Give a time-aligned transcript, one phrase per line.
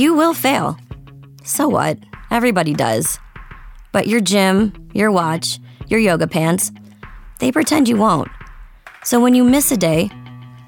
[0.00, 0.78] You will fail.
[1.44, 1.98] So what?
[2.30, 3.18] Everybody does.
[3.92, 6.72] But your gym, your watch, your yoga pants,
[7.38, 8.30] they pretend you won't.
[9.04, 10.08] So when you miss a day,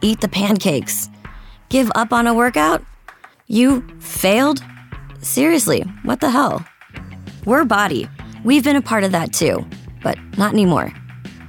[0.03, 1.09] eat the pancakes.
[1.71, 2.85] Give up on a workout?
[3.47, 4.63] You failed?
[5.23, 6.63] Seriously, what the hell?
[7.47, 8.11] We're Body.
[8.45, 9.67] We've been a part of that too,
[10.03, 10.93] but not anymore.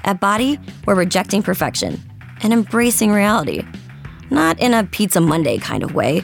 [0.05, 2.02] At Body, we're rejecting perfection
[2.43, 3.68] and embracing reality.
[4.29, 6.23] Not in a Pizza Monday kind of way,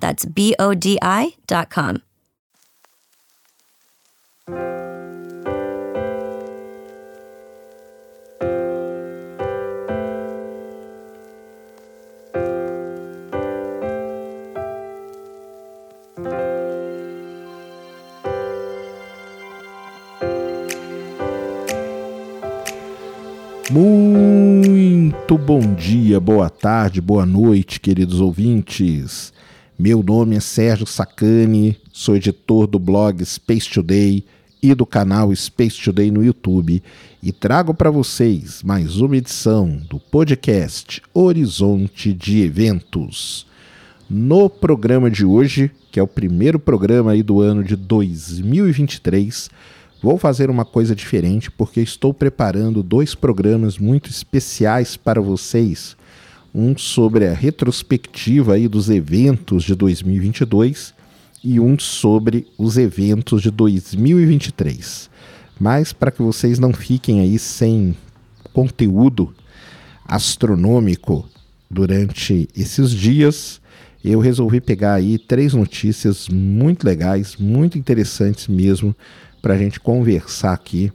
[0.00, 2.00] That's B O D I.com.
[23.70, 29.32] Muito bom dia, boa tarde, boa noite, queridos ouvintes.
[29.82, 34.22] Meu nome é Sérgio Sacani, sou editor do blog Space Today
[34.62, 36.82] e do canal Space Today no YouTube
[37.22, 43.46] e trago para vocês mais uma edição do podcast Horizonte de Eventos.
[44.10, 49.48] No programa de hoje, que é o primeiro programa aí do ano de 2023,
[50.02, 55.94] Vou fazer uma coisa diferente porque estou preparando dois programas muito especiais para vocês.
[56.54, 60.92] Um sobre a retrospectiva aí dos eventos de 2022
[61.42, 65.08] e um sobre os eventos de 2023.
[65.58, 67.96] Mas para que vocês não fiquem aí sem
[68.52, 69.34] conteúdo
[70.04, 71.28] astronômico
[71.70, 73.60] durante esses dias,
[74.04, 78.96] eu resolvi pegar aí três notícias muito legais, muito interessantes mesmo
[79.40, 80.92] para a gente conversar aqui.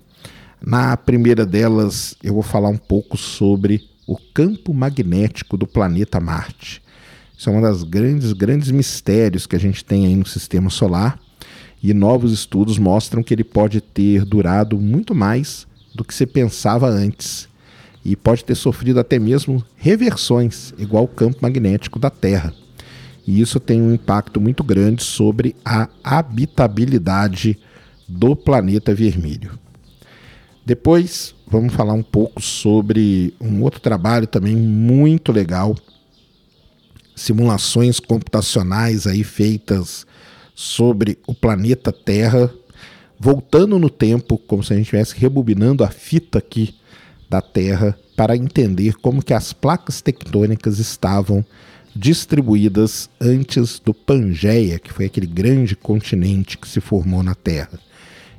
[0.65, 6.81] Na primeira delas, eu vou falar um pouco sobre o campo magnético do planeta Marte.
[7.37, 11.19] Isso é um dos grandes, grandes mistérios que a gente tem aí no sistema solar.
[11.83, 16.87] E novos estudos mostram que ele pode ter durado muito mais do que se pensava
[16.87, 17.47] antes.
[18.03, 22.53] E pode ter sofrido até mesmo reversões, igual o campo magnético da Terra.
[23.27, 27.57] E isso tem um impacto muito grande sobre a habitabilidade
[28.07, 29.57] do planeta vermelho.
[30.65, 35.75] Depois vamos falar um pouco sobre um outro trabalho também muito legal,
[37.15, 40.05] simulações computacionais aí feitas
[40.53, 42.51] sobre o planeta Terra,
[43.19, 46.75] voltando no tempo, como se a gente estivesse rebobinando a fita aqui
[47.29, 51.45] da Terra para entender como que as placas tectônicas estavam
[51.95, 57.79] distribuídas antes do Pangeia, que foi aquele grande continente que se formou na Terra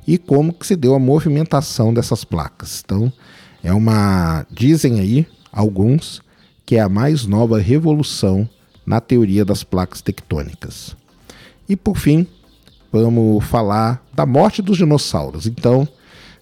[0.07, 2.81] e como que se deu a movimentação dessas placas.
[2.83, 3.11] Então,
[3.61, 6.21] é uma, dizem aí alguns,
[6.65, 8.49] que é a mais nova revolução
[8.85, 10.95] na teoria das placas tectônicas.
[11.67, 12.25] E por fim,
[12.89, 15.45] vamos falar da morte dos dinossauros.
[15.45, 15.85] Então,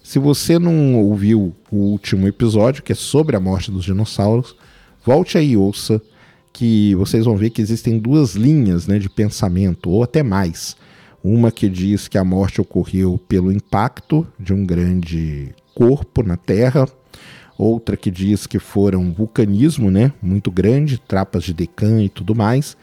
[0.02, 4.54] se você não ouviu o último episódio, que é sobre a morte dos dinossauros,
[5.04, 6.00] volte aí e ouça,
[6.52, 10.76] que vocês vão ver que existem duas linhas né, de pensamento, ou até mais,
[11.26, 16.88] uma que diz que a morte ocorreu pelo impacto de um grande corpo na Terra,
[17.58, 22.32] outra que diz que foram um vulcanismo né, muito grande, trapas de Deccan e tudo
[22.32, 22.76] mais.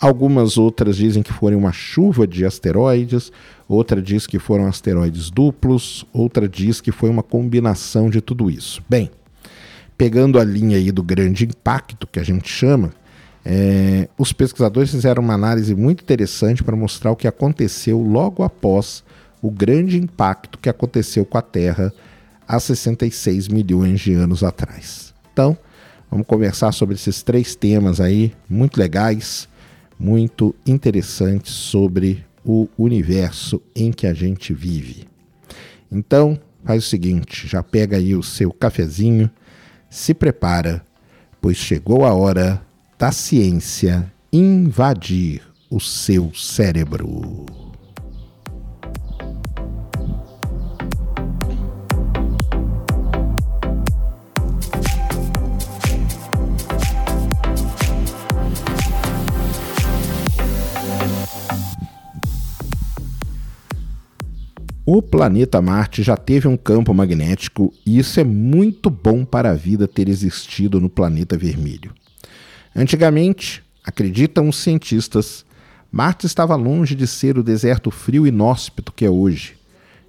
[0.00, 3.30] Algumas outras dizem que foram uma chuva de asteroides,
[3.68, 8.82] outra diz que foram asteroides duplos, outra diz que foi uma combinação de tudo isso.
[8.88, 9.10] Bem,
[9.96, 12.92] pegando a linha aí do grande impacto que a gente chama,
[13.48, 19.04] é, os pesquisadores fizeram uma análise muito interessante para mostrar o que aconteceu logo após
[19.40, 21.92] o grande impacto que aconteceu com a Terra
[22.48, 25.14] há 66 milhões de anos atrás.
[25.32, 25.56] Então,
[26.10, 29.48] vamos conversar sobre esses três temas aí, muito legais,
[29.96, 35.06] muito interessantes sobre o universo em que a gente vive.
[35.88, 39.30] Então, faz o seguinte, já pega aí o seu cafezinho,
[39.88, 40.84] se prepara,
[41.40, 42.66] pois chegou a hora
[42.98, 47.44] da ciência invadir o seu cérebro.
[64.88, 69.54] O planeta Marte já teve um campo magnético e isso é muito bom para a
[69.54, 71.92] vida ter existido no planeta vermelho.
[72.78, 75.46] Antigamente, acreditam os cientistas,
[75.90, 79.56] Marte estava longe de ser o deserto frio e inóspito que é hoje.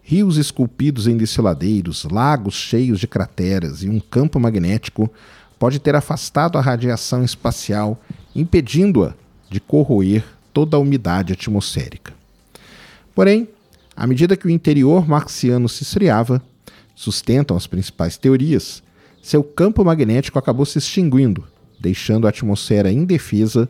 [0.04, 5.10] Rios esculpidos em desfiladeiros, lagos cheios de crateras e um campo magnético
[5.58, 8.02] pode ter afastado a radiação espacial,
[8.36, 9.14] impedindo-a
[9.50, 12.14] de corroer toda a umidade atmosférica.
[13.16, 13.48] Porém,
[13.96, 16.44] à medida que o interior marciano se esfriava,
[16.94, 18.84] sustentam as principais teorias,
[19.22, 21.46] seu campo magnético acabou se extinguindo,
[21.80, 23.70] deixando a atmosfera indefesa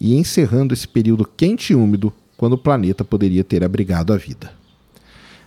[0.00, 4.52] e encerrando esse período quente e úmido quando o planeta poderia ter abrigado a vida.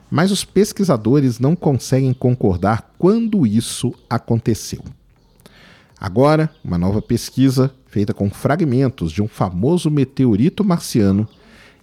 [0.10, 4.84] Mas os pesquisadores não conseguem concordar quando isso aconteceu.
[6.00, 11.28] Agora, uma nova pesquisa, feita com fragmentos de um famoso meteorito marciano,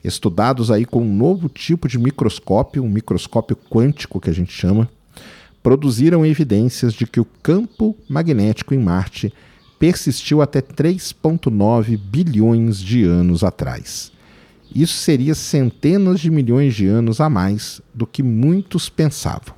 [0.02, 4.88] estudados aí com um novo tipo de microscópio, um microscópio quântico que a gente chama,
[5.62, 9.32] produziram evidências de que o campo magnético em Marte
[9.78, 14.12] persistiu até 3,9 bilhões de anos atrás.
[14.74, 19.54] Isso seria centenas de milhões de anos a mais do que muitos pensavam.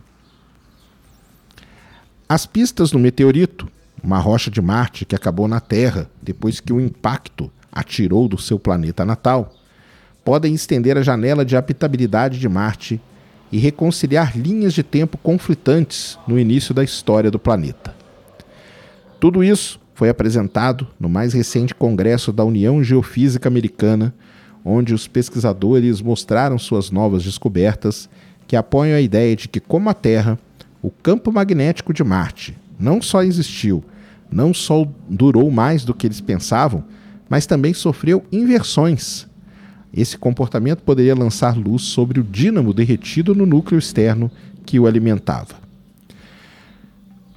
[2.29, 3.67] As pistas do meteorito,
[4.03, 8.59] uma rocha de Marte que acabou na Terra depois que o impacto atirou do seu
[8.59, 9.55] planeta natal,
[10.25, 13.00] podem estender a janela de habitabilidade de Marte
[13.50, 17.94] e reconciliar linhas de tempo conflitantes no início da história do planeta.
[19.19, 24.15] Tudo isso foi apresentado no mais recente congresso da União Geofísica Americana,
[24.65, 28.09] onde os pesquisadores mostraram suas novas descobertas
[28.47, 30.39] que apoiam a ideia de que, como a Terra,
[30.81, 33.83] o campo magnético de Marte não só existiu,
[34.31, 36.85] não só durou mais do que eles pensavam,
[37.29, 39.27] mas também sofreu inversões
[39.93, 44.31] esse comportamento poderia lançar luz sobre o dínamo derretido no núcleo externo
[44.65, 45.68] que o alimentava.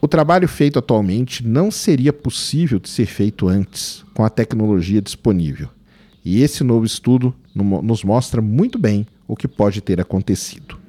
[0.03, 5.69] O trabalho feito atualmente não seria possível de ser feito antes, com a tecnologia disponível.
[6.25, 10.79] E esse novo estudo nos mostra muito bem o que pode ter acontecido.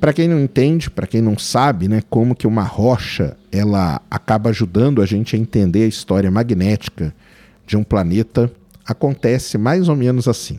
[0.00, 4.48] Para quem não entende, para quem não sabe, né, como que uma rocha ela acaba
[4.48, 7.14] ajudando a gente a entender a história magnética
[7.66, 8.50] de um planeta,
[8.86, 10.58] acontece mais ou menos assim.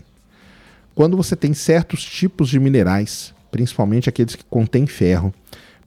[0.93, 5.33] Quando você tem certos tipos de minerais, principalmente aqueles que contêm ferro,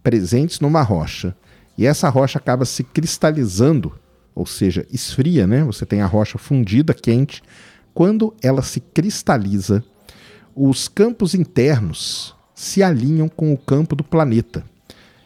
[0.03, 1.35] presentes numa rocha,
[1.77, 3.93] e essa rocha acaba se cristalizando,
[4.35, 5.65] ou seja, esfria, né?
[5.65, 7.43] Você tem a rocha fundida, quente.
[7.95, 9.85] Quando ela se cristaliza,
[10.55, 14.65] os campos internos se alinham com o campo do planeta.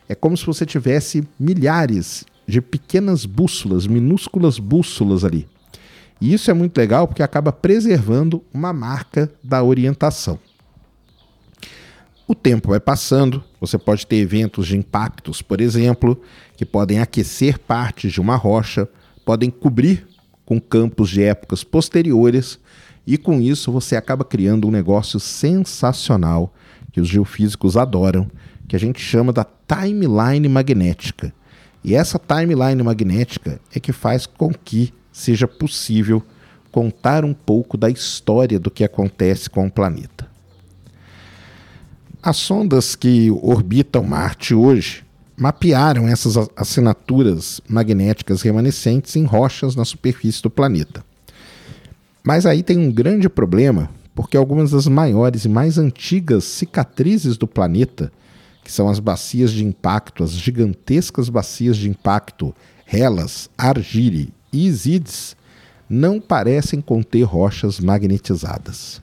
[0.09, 5.49] É como se você tivesse milhares de pequenas bússolas, minúsculas bússolas ali.
[6.21, 10.39] E isso é muito legal porque acaba preservando uma marca da orientação.
[12.29, 16.21] O tempo vai passando, você pode ter eventos de impactos, por exemplo,
[16.57, 18.89] que podem aquecer partes de uma rocha,
[19.25, 20.05] podem cobrir
[20.45, 22.59] com campos de épocas posteriores,
[23.07, 26.53] e com isso você acaba criando um negócio sensacional
[26.91, 28.29] que os geofísicos adoram,
[28.67, 31.33] que a gente chama da timeline magnética.
[31.85, 36.21] E essa timeline magnética é que faz com que seja possível
[36.73, 40.27] contar um pouco da história do que acontece com o planeta.
[42.23, 45.05] As sondas que orbitam Marte hoje
[45.37, 51.05] mapearam essas assinaturas magnéticas remanescentes em rochas na superfície do planeta.
[52.25, 57.47] Mas aí tem um grande problema, porque algumas das maiores e mais antigas cicatrizes do
[57.47, 58.11] planeta,
[58.65, 62.53] que são as bacias de impacto, as gigantescas bacias de impacto
[62.91, 65.37] Hellas, Argire e Isides
[65.89, 69.01] não parecem conter rochas magnetizadas.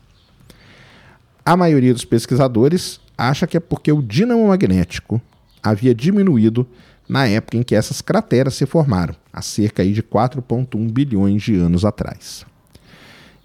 [1.46, 5.22] A maioria dos pesquisadores acha que é porque o dínamo magnético
[5.62, 6.68] havia diminuído
[7.08, 11.86] na época em que essas crateras se formaram, há cerca de 4,1 bilhões de anos
[11.86, 12.46] atrás.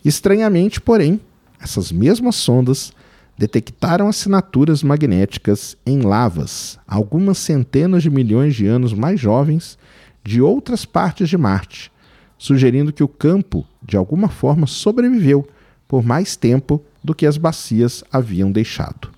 [0.05, 1.21] Estranhamente, porém,
[1.61, 2.93] essas mesmas sondas
[3.37, 9.79] detectaram assinaturas magnéticas em lavas, algumas centenas de milhões de anos mais jovens,
[10.25, 11.93] de outras partes de Marte,
[12.37, 15.49] sugerindo que o campo, de alguma forma, sobreviveu
[15.87, 19.18] por mais tempo do que as bacias haviam deixado.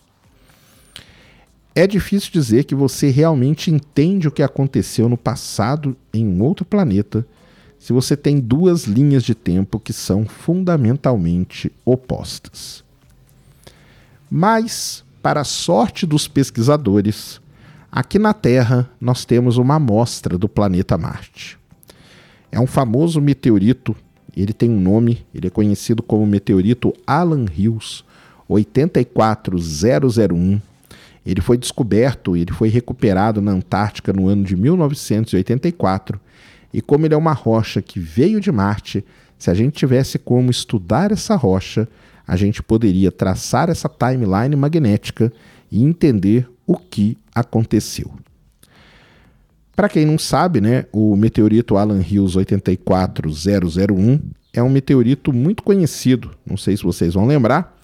[1.75, 6.65] É difícil dizer que você realmente entende o que aconteceu no passado em um outro
[6.65, 7.25] planeta
[7.79, 12.85] se você tem duas linhas de tempo que são fundamentalmente opostas.
[14.31, 17.41] Mas, para a sorte dos pesquisadores,
[17.91, 21.59] aqui na Terra nós temos uma amostra do planeta Marte.
[22.53, 23.97] É um famoso meteorito,
[24.37, 28.05] ele tem um nome, ele é conhecido como meteorito Alan Hills,
[28.49, 30.61] 84001.
[31.25, 36.21] Ele foi descoberto, ele foi recuperado na Antártica no ano de 1984.
[36.73, 39.05] E como ele é uma rocha que veio de Marte,
[39.39, 41.89] se a gente tivesse como estudar essa rocha,
[42.27, 45.33] a gente poderia traçar essa timeline magnética
[45.71, 48.13] e entender o que aconteceu.
[49.75, 54.21] Para quem não sabe, né, o meteorito Alan Hills 84001
[54.53, 57.80] é um meteorito muito conhecido, não sei se vocês vão lembrar,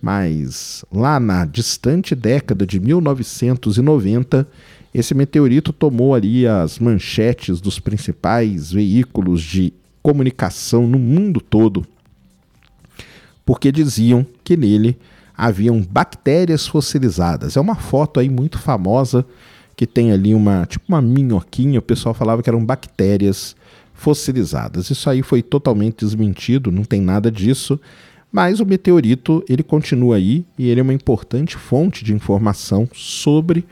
[0.00, 4.46] mas lá na distante década de 1990,
[4.94, 9.72] esse meteorito tomou ali as manchetes dos principais veículos de
[10.02, 11.84] comunicação no mundo todo,
[13.44, 14.96] porque diziam que nele
[15.36, 17.56] haviam bactérias fossilizadas.
[17.56, 19.26] É uma foto aí muito famosa
[19.76, 23.54] que tem ali uma tipo uma minhoquinha, o pessoal falava que eram bactérias
[23.92, 24.90] fossilizadas.
[24.90, 27.78] Isso aí foi totalmente desmentido, não tem nada disso.
[28.36, 33.64] Mas o meteorito ele continua aí e ele é uma importante fonte de informação sobre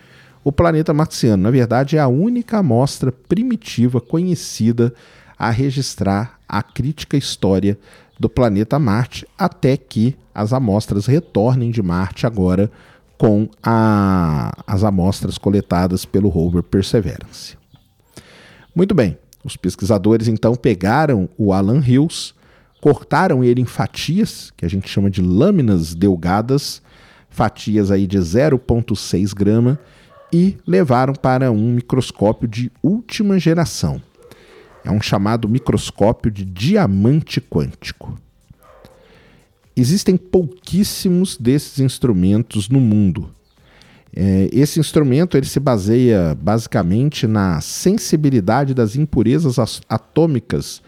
[0.43, 1.43] o planeta marciano.
[1.43, 4.95] Na verdade, é a única amostra primitiva conhecida
[5.39, 7.79] a registrar a crítica história
[8.19, 12.71] do planeta Marte, até que as amostras retornem de Marte agora
[13.19, 17.59] com a, as amostras coletadas pelo rover Perseverance.
[18.75, 22.33] Muito bem, os pesquisadores então pegaram o Alan Hills,
[22.85, 26.83] cortaram ele em fatias, que a gente chama de lâminas delgadas,
[27.31, 29.79] fatias aí de 0,6 grama,
[30.31, 34.03] e levaram para um microscópio de última geração.
[34.85, 38.19] É um chamado microscópio de diamante quântico.
[39.75, 43.31] Existem pouquíssimos desses instrumentos no mundo.
[44.15, 50.83] É, esse instrumento ele se baseia basicamente na sensibilidade das impurezas atômicas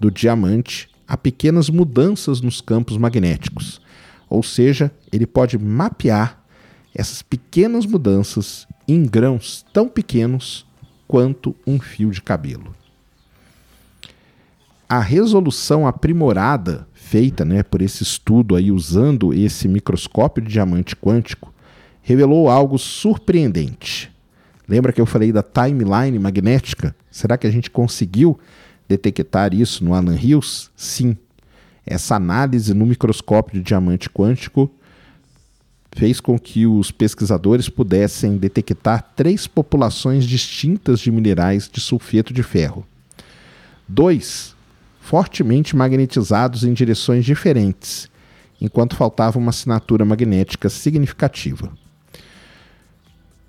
[0.00, 3.82] do diamante a pequenas mudanças nos campos magnéticos.
[4.30, 6.42] Ou seja, ele pode mapear
[6.94, 10.64] essas pequenas mudanças em grãos tão pequenos
[11.06, 12.74] quanto um fio de cabelo.
[14.88, 21.52] A resolução aprimorada feita né, por esse estudo aí usando esse microscópio de diamante quântico
[22.00, 24.10] revelou algo surpreendente.
[24.66, 26.96] Lembra que eu falei da timeline magnética?
[27.10, 28.40] Será que a gente conseguiu
[28.92, 30.68] detectar isso no Alan Hills?
[30.76, 31.16] Sim.
[31.86, 34.70] Essa análise no microscópio de diamante quântico
[35.94, 42.42] fez com que os pesquisadores pudessem detectar três populações distintas de minerais de sulfeto de
[42.42, 42.86] ferro.
[43.88, 44.54] Dois
[45.00, 48.08] fortemente magnetizados em direções diferentes,
[48.60, 51.72] enquanto faltava uma assinatura magnética significativa.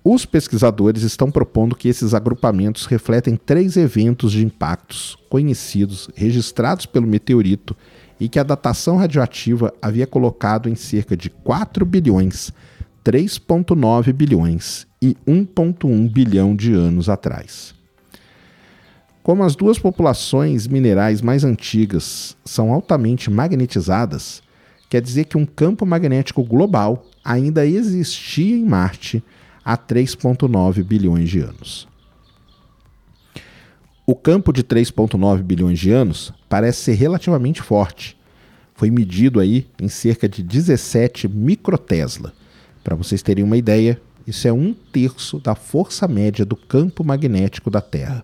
[0.06, 7.06] Os pesquisadores estão propondo que esses agrupamentos refletem três eventos de impactos conhecidos, registrados pelo
[7.06, 7.74] meteorito
[8.20, 12.52] e que a datação radioativa havia colocado em cerca de 4 bilhões,
[13.02, 17.74] 3,9 bilhões e 1,1 bilhão de anos atrás.
[19.22, 24.42] Como as duas populações minerais mais antigas são altamente magnetizadas,
[24.90, 29.24] quer dizer que um campo magnético global ainda existia em Marte
[29.64, 31.88] há 3,9 bilhões de anos.
[34.06, 38.18] O campo de 3,9 bilhões de anos parece ser relativamente forte.
[38.74, 42.34] Foi medido aí em cerca de 17 microtesla.
[42.82, 47.70] Para vocês terem uma ideia, isso é um terço da força média do campo magnético
[47.70, 48.22] da Terra.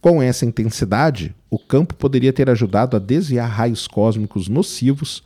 [0.00, 5.22] Com essa intensidade, o campo poderia ter ajudado a desviar raios cósmicos nocivos,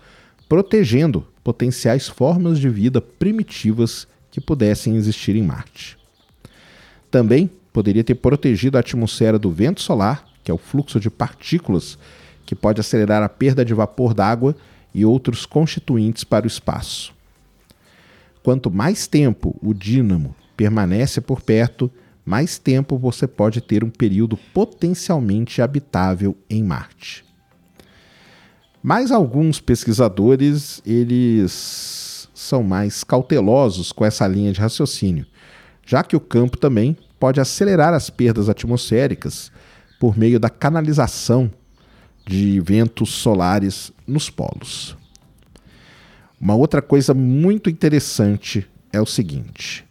[0.49, 5.96] protegendo potenciais formas de vida primitivas que pudessem existir em Marte.
[7.08, 11.96] Também poderia ter protegido a atmosfera do vento solar, que é o fluxo de partículas
[12.44, 14.56] que pode acelerar a perda de vapor d'água
[14.92, 17.14] e outros constituintes para o espaço.
[18.42, 21.88] Quanto mais tempo o dínamo permanece por perto,
[22.26, 27.24] mais tempo você pode ter um período potencialmente habitável em Marte.
[28.82, 32.03] Mas alguns pesquisadores, eles
[32.34, 35.24] são mais cautelosos com essa linha de raciocínio,
[35.86, 39.50] já que o campo também pode acelerar as perdas atmosféricas
[40.00, 41.50] por meio da canalização
[42.26, 44.96] de ventos solares nos polos.
[46.40, 49.84] Uma outra coisa muito interessante é o seguinte: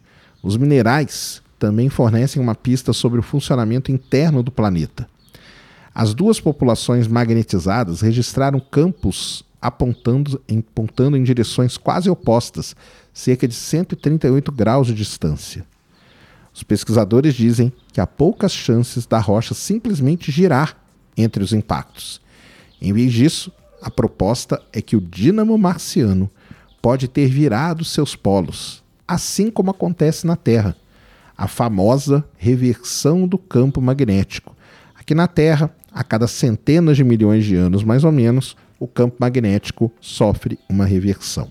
[0.43, 5.07] os minerais também fornecem uma pista sobre o funcionamento interno do planeta.
[5.95, 12.75] As duas populações magnetizadas registraram campos apontando, apontando em direções quase opostas,
[13.13, 15.65] cerca de 138 graus de distância.
[16.53, 20.77] Os pesquisadores dizem que há poucas chances da rocha simplesmente girar
[21.15, 22.21] entre os impactos.
[22.81, 23.51] Em vez disso,
[23.81, 26.29] a proposta é que o dínamo marciano
[26.81, 30.75] pode ter virado seus polos, assim como acontece na Terra,
[31.37, 34.55] a famosa reversão do campo magnético.
[34.93, 39.15] Aqui na Terra, a cada centenas de milhões de anos, mais ou menos, o campo
[39.17, 41.47] magnético sofre uma reversão.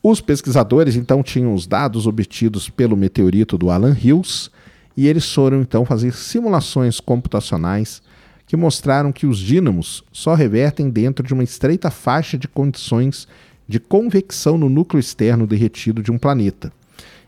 [0.00, 4.50] Os pesquisadores então tinham os dados obtidos pelo meteorito do Alan Hills
[4.96, 8.00] e eles foram então fazer simulações computacionais
[8.46, 13.26] que mostraram que os dínamos só revertem dentro de uma estreita faixa de condições
[13.66, 16.72] de convecção no núcleo externo derretido de um planeta.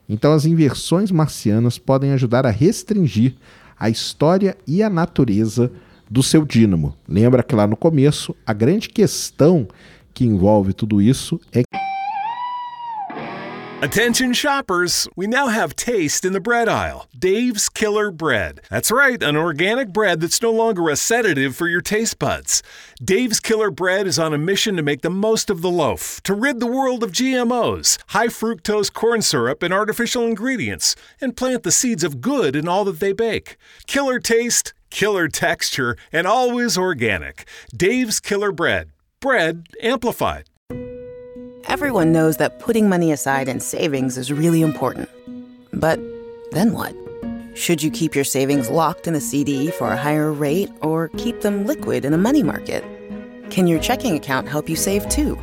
[0.09, 3.35] Então, as inversões marcianas podem ajudar a restringir
[3.77, 5.73] a história e a natureza
[6.13, 6.95] do seu dínamo.
[7.09, 9.67] Lembra que lá no começo, a grande questão
[10.13, 11.63] que envolve tudo isso é
[13.83, 17.09] Attention shoppers, we now have taste in the bread aisle.
[17.19, 18.61] Dave's Killer Bread.
[18.71, 22.63] That's right, an organic bread that's no longer a sedative for your taste buds.
[23.03, 26.33] Dave's Killer Bread is on a mission to make the most of the loaf, to
[26.33, 31.73] rid the world of GMOs, high fructose corn syrup, and artificial ingredients, and plant the
[31.73, 33.57] seeds of good in all that they bake.
[33.89, 37.47] Killer taste, killer texture, and always organic.
[37.75, 38.91] Dave's Killer Bread.
[39.21, 40.45] Bread amplified.
[41.65, 45.09] Everyone knows that putting money aside in savings is really important.
[45.73, 45.99] But
[46.53, 46.95] then what?
[47.55, 51.41] Should you keep your savings locked in a CD for a higher rate or keep
[51.41, 52.85] them liquid in a money market?
[53.51, 55.39] Can your checking account help you save too?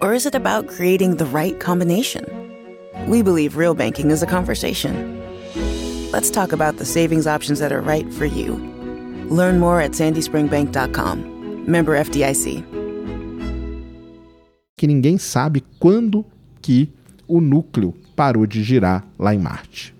[0.00, 2.24] Or is it about creating the right combination?
[3.06, 5.20] We believe real banking is a conversation.
[6.10, 8.79] Let's talk about the savings options that are right for you.
[9.30, 11.64] Learn more at sandyspringbank.com.
[11.66, 12.64] Member FDIC.
[14.80, 16.24] que ninguém sabe quando
[16.62, 16.90] que
[17.28, 19.94] o núcleo parou de girar lá em Marte.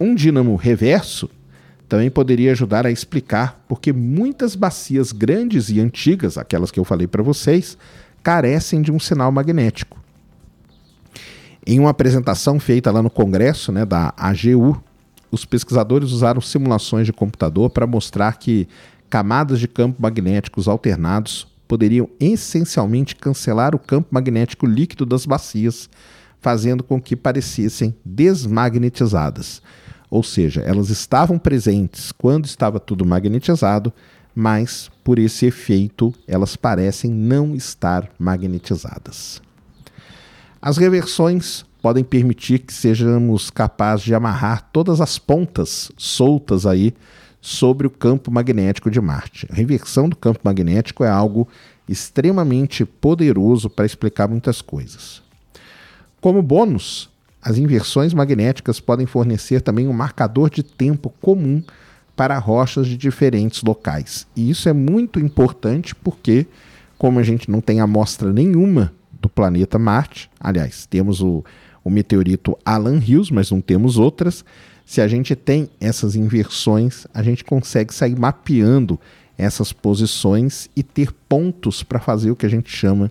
[0.00, 1.30] Um dínamo reverso
[1.88, 7.06] também poderia ajudar a explicar porque muitas bacias grandes e antigas, aquelas que eu falei
[7.06, 7.78] para vocês,
[8.20, 10.02] carecem de um sinal magnético.
[11.64, 14.82] Em uma apresentação feita lá no congresso né, da AGU,
[15.34, 18.68] os pesquisadores usaram simulações de computador para mostrar que
[19.10, 25.88] camadas de campo magnéticos alternados poderiam essencialmente cancelar o campo magnético líquido das bacias,
[26.40, 29.60] fazendo com que parecessem desmagnetizadas.
[30.10, 33.92] Ou seja, elas estavam presentes quando estava tudo magnetizado,
[34.34, 39.42] mas por esse efeito elas parecem não estar magnetizadas.
[40.60, 46.94] As reversões podem permitir que sejamos capazes de amarrar todas as pontas soltas aí
[47.42, 49.46] sobre o campo magnético de Marte.
[49.50, 51.46] A reversão do campo magnético é algo
[51.86, 55.20] extremamente poderoso para explicar muitas coisas.
[56.22, 57.10] Como bônus,
[57.42, 61.62] as inversões magnéticas podem fornecer também um marcador de tempo comum
[62.16, 64.26] para rochas de diferentes locais.
[64.34, 66.46] E isso é muito importante porque,
[66.96, 71.44] como a gente não tem amostra nenhuma do planeta Marte, aliás, temos o,
[71.84, 74.44] o meteorito Alan Hills, mas não temos outras,
[74.84, 78.98] se a gente tem essas inversões, a gente consegue sair mapeando
[79.36, 83.10] essas posições e ter pontos para fazer o que a gente chama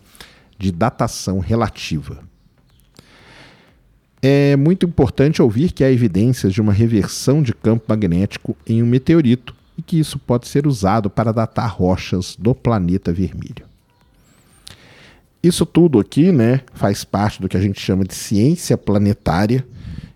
[0.57, 2.23] de datação relativa.
[4.21, 8.85] É muito importante ouvir que há evidências de uma reversão de campo magnético em um
[8.85, 13.72] meteorito e que isso pode ser usado para datar rochas do planeta vermelho.
[15.43, 19.65] Isso tudo aqui né, faz parte do que a gente chama de ciência planetária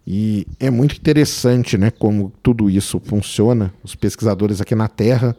[0.07, 3.73] e é muito interessante né, como tudo isso funciona.
[3.83, 5.35] Os pesquisadores aqui na Terra,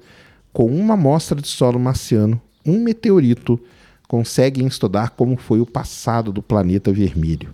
[0.52, 3.58] com uma amostra de solo marciano, um meteorito,
[4.06, 7.48] conseguem estudar como foi o passado do planeta vermelho.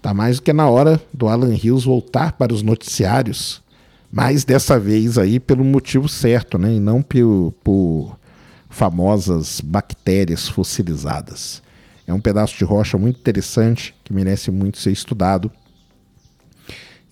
[0.00, 3.62] Tá mais do que na hora do Alan Hills voltar para os noticiários,
[4.10, 8.18] mas dessa vez aí pelo motivo certo, né, e não por, por
[8.72, 11.62] famosas bactérias fossilizadas.
[12.06, 15.52] É um pedaço de rocha muito interessante que merece muito ser estudado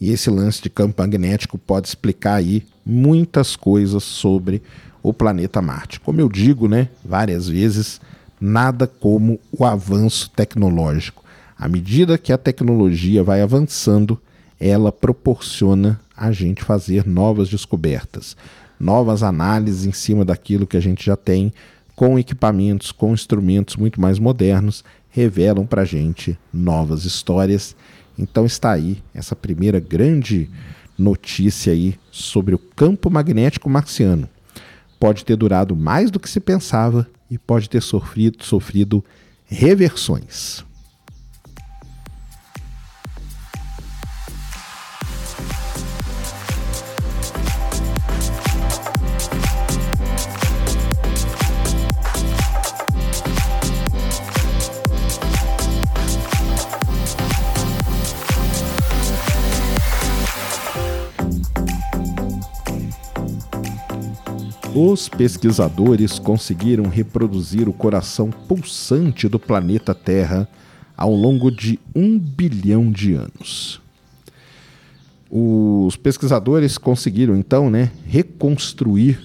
[0.00, 4.62] e esse lance de campo magnético pode explicar aí muitas coisas sobre
[5.02, 6.00] o planeta Marte.
[6.00, 8.00] Como eu digo, né, várias vezes,
[8.40, 11.22] nada como o avanço tecnológico.
[11.58, 14.18] À medida que a tecnologia vai avançando,
[14.58, 18.36] ela proporciona a gente fazer novas descobertas,
[18.80, 21.52] novas análises em cima daquilo que a gente já tem,
[21.94, 27.76] com equipamentos, com instrumentos muito mais modernos, revelam para a gente novas histórias
[28.20, 30.50] então está aí essa primeira grande
[30.98, 34.28] notícia aí sobre o campo magnético marciano.
[34.98, 39.02] Pode ter durado mais do que se pensava e pode ter sofrido, sofrido
[39.46, 40.64] reversões.
[64.74, 70.48] Os pesquisadores conseguiram reproduzir o coração pulsante do planeta Terra
[70.96, 73.80] ao longo de um bilhão de anos.
[75.28, 79.20] Os pesquisadores conseguiram então né, reconstruir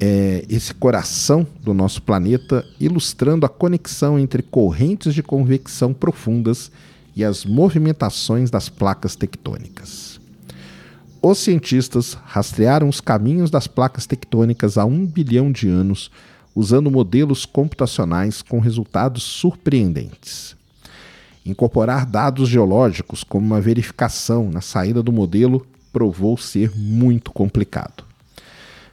[0.00, 6.72] é, esse coração do nosso planeta, ilustrando a conexão entre correntes de convecção profundas
[7.14, 10.09] e as movimentações das placas tectônicas.
[11.22, 16.10] Os cientistas rastrearam os caminhos das placas tectônicas há um bilhão de anos,
[16.54, 20.56] usando modelos computacionais com resultados surpreendentes.
[21.44, 28.02] Incorporar dados geológicos como uma verificação na saída do modelo provou ser muito complicado.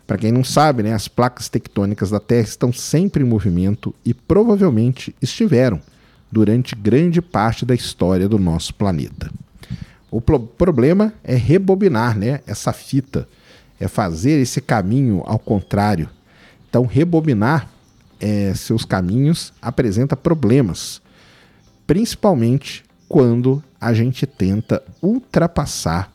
[0.05, 4.13] Para quem não sabe, né, as placas tectônicas da Terra estão sempre em movimento e
[4.13, 5.81] provavelmente estiveram
[6.29, 9.31] durante grande parte da história do nosso planeta.
[10.09, 13.27] O pro problema é rebobinar né, essa fita,
[13.79, 16.09] é fazer esse caminho ao contrário.
[16.69, 17.69] Então, rebobinar
[18.19, 21.01] é, seus caminhos apresenta problemas,
[21.85, 26.11] principalmente quando a gente tenta ultrapassar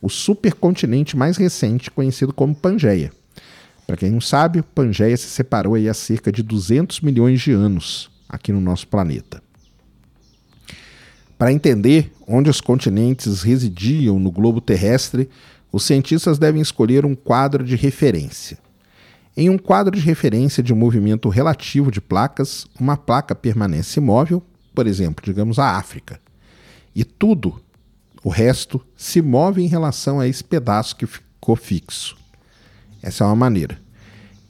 [0.00, 3.12] o supercontinente mais recente, conhecido como Pangeia.
[3.86, 8.10] Para quem não sabe, Pangeia se separou aí há cerca de 200 milhões de anos
[8.28, 9.43] aqui no nosso planeta.
[11.36, 15.28] Para entender onde os continentes residiam no globo terrestre,
[15.72, 18.58] os cientistas devem escolher um quadro de referência.
[19.36, 24.40] Em um quadro de referência de movimento relativo de placas, uma placa permanece imóvel,
[24.72, 26.20] por exemplo, digamos a África,
[26.94, 27.60] e tudo,
[28.22, 32.16] o resto, se move em relação a esse pedaço que ficou fixo.
[33.02, 33.76] Essa é uma maneira.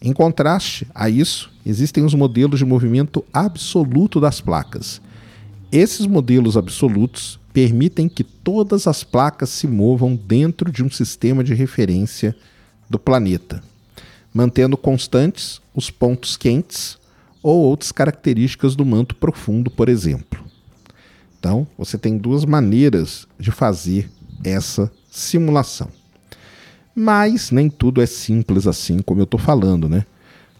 [0.02, 5.00] Em contraste a isso, existem os modelos de movimento absoluto das placas,
[5.74, 11.52] esses modelos absolutos permitem que todas as placas se movam dentro de um sistema de
[11.52, 12.34] referência
[12.88, 13.60] do planeta,
[14.32, 16.96] mantendo constantes os pontos quentes
[17.42, 20.44] ou outras características do manto profundo, por exemplo.
[21.40, 24.08] Então, você tem duas maneiras de fazer
[24.44, 25.88] essa simulação.
[26.94, 30.06] Mas nem tudo é simples assim como eu estou falando, né?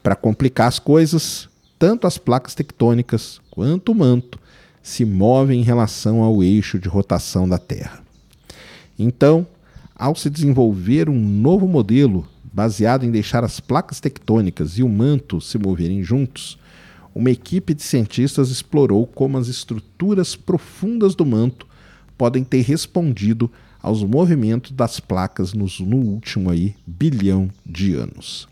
[0.02, 1.48] Para complicar as coisas,
[1.78, 4.43] tanto as placas tectônicas quanto o manto
[4.84, 8.04] se move em relação ao eixo de rotação da Terra.
[8.98, 9.46] Então,
[9.96, 15.40] ao se desenvolver um novo modelo baseado em deixar as placas tectônicas e o manto
[15.40, 16.58] se moverem juntos,
[17.14, 21.66] uma equipe de cientistas explorou como as estruturas profundas do manto
[22.18, 23.50] podem ter respondido
[23.82, 28.46] aos movimentos das placas nos, no último aí, bilhão de anos.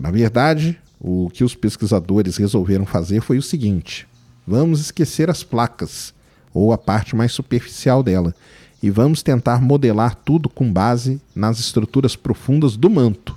[0.00, 4.08] Na verdade, o que os pesquisadores resolveram fazer foi o seguinte:
[4.46, 6.14] Vamos esquecer as placas,
[6.54, 8.34] ou a parte mais superficial dela,
[8.82, 13.36] e vamos tentar modelar tudo com base nas estruturas profundas do manto.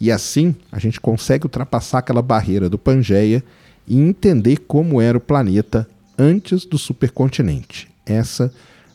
[0.00, 3.42] E assim a gente consegue ultrapassar aquela barreira do Pangeia
[3.86, 5.88] e entender como era o planeta
[6.18, 7.88] antes do supercontinente.
[8.04, 8.52] Essa,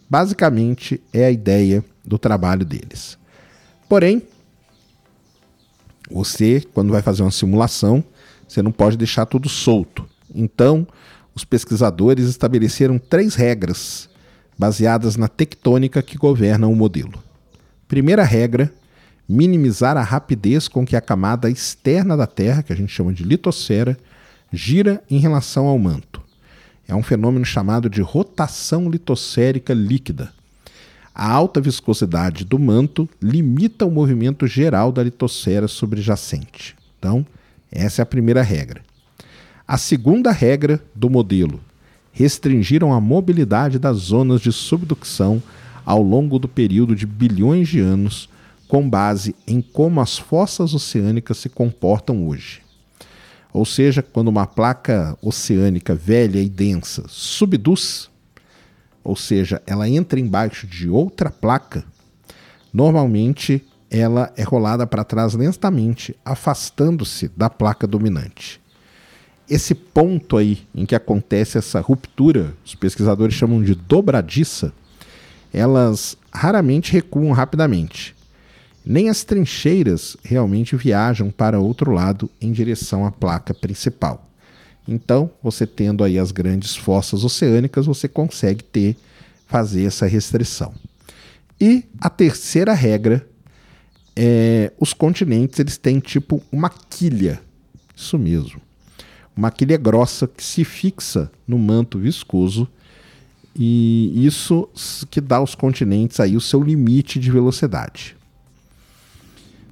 [0.10, 3.18] basicamente, é a ideia do trabalho deles.
[3.90, 4.22] Porém,
[6.12, 8.04] você, quando vai fazer uma simulação,
[8.48, 10.06] você não pode deixar tudo solto.
[10.34, 10.88] Então,
[11.36, 14.10] os pesquisadores estabeleceram três regras
[14.58, 17.24] baseadas na tectônica que governa o modelo.
[17.88, 18.72] Primeira regra:
[19.28, 23.24] minimizar a rapidez com que a camada externa da Terra, que a gente chama de
[23.24, 23.98] litosfera,
[24.52, 26.22] gira em relação ao manto.
[26.88, 30.32] É um fenômeno chamado de rotação litosférica líquida.
[31.16, 36.76] A alta viscosidade do manto limita o movimento geral da litosfera sobrejacente.
[37.00, 37.26] Então,
[37.72, 38.82] essa é a primeira regra.
[39.74, 41.60] A segunda regra do modelo
[42.12, 45.42] restringiram a mobilidade das zonas de subducção
[45.84, 48.30] ao longo do período de bilhões de anos,
[48.68, 52.62] com base em como as fossas oceânicas se comportam hoje.
[53.52, 58.12] Ou seja, quando uma placa oceânica velha e densa subduz,
[59.04, 61.84] ou seja, ela entra embaixo de outra placa,
[62.72, 68.62] normalmente ela é rolada para trás lentamente, afastando-se da placa dominante
[69.50, 74.74] esse ponto aí em que acontece essa ruptura, os pesquisadores chamam de dobradiça,
[75.52, 78.16] elas raramente recuam rapidamente.
[78.86, 84.28] Nem as trincheiras realmente viajam para outro lado em direção à placa principal.
[84.88, 88.98] Então, você tendo aí as grandes fossas oceânicas, você consegue ter
[89.48, 90.74] fazer essa restrição.
[91.62, 93.26] E a terceira regra
[94.16, 97.40] é os continentes eles têm tipo uma quilha.
[97.96, 98.62] Isso mesmo
[99.36, 102.68] uma quilha grossa que se fixa no manto viscoso
[103.56, 104.68] e isso
[105.10, 108.16] que dá aos continentes aí o seu limite de velocidade.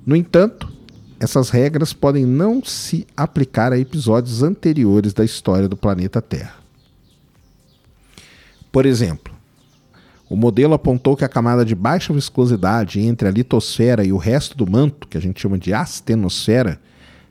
[0.05, 0.71] No entanto,
[1.19, 6.55] essas regras podem não se aplicar a episódios anteriores da história do planeta Terra.
[8.71, 9.33] Por exemplo,
[10.29, 14.57] o modelo apontou que a camada de baixa viscosidade entre a litosfera e o resto
[14.57, 16.79] do manto, que a gente chama de astenosfera,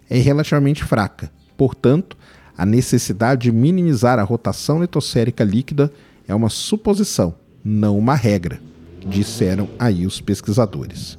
[0.08, 1.32] é relativamente fraca.
[1.60, 2.16] Portanto,
[2.56, 5.92] a necessidade de minimizar a rotação litosférica líquida
[6.26, 8.58] é uma suposição, não uma regra,
[9.06, 11.18] disseram aí os pesquisadores.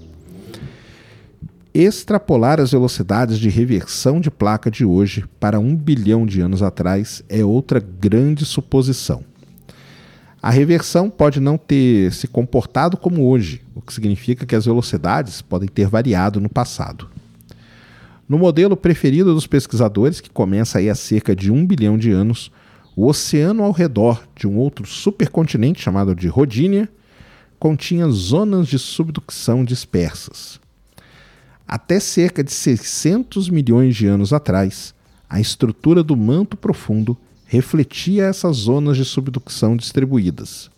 [1.71, 7.23] Extrapolar as velocidades de reversão de placa de hoje para um bilhão de anos atrás
[7.29, 9.23] é outra grande suposição.
[10.41, 15.39] A reversão pode não ter se comportado como hoje, o que significa que as velocidades
[15.39, 17.20] podem ter variado no passado.
[18.31, 22.49] No modelo preferido dos pesquisadores, que começa aí há cerca de um bilhão de anos,
[22.95, 26.87] o oceano ao redor de um outro supercontinente chamado de Rodínia
[27.59, 30.61] continha zonas de subducção dispersas.
[31.67, 34.95] Até cerca de 600 milhões de anos atrás,
[35.29, 40.71] a estrutura do manto profundo refletia essas zonas de subducção distribuídas.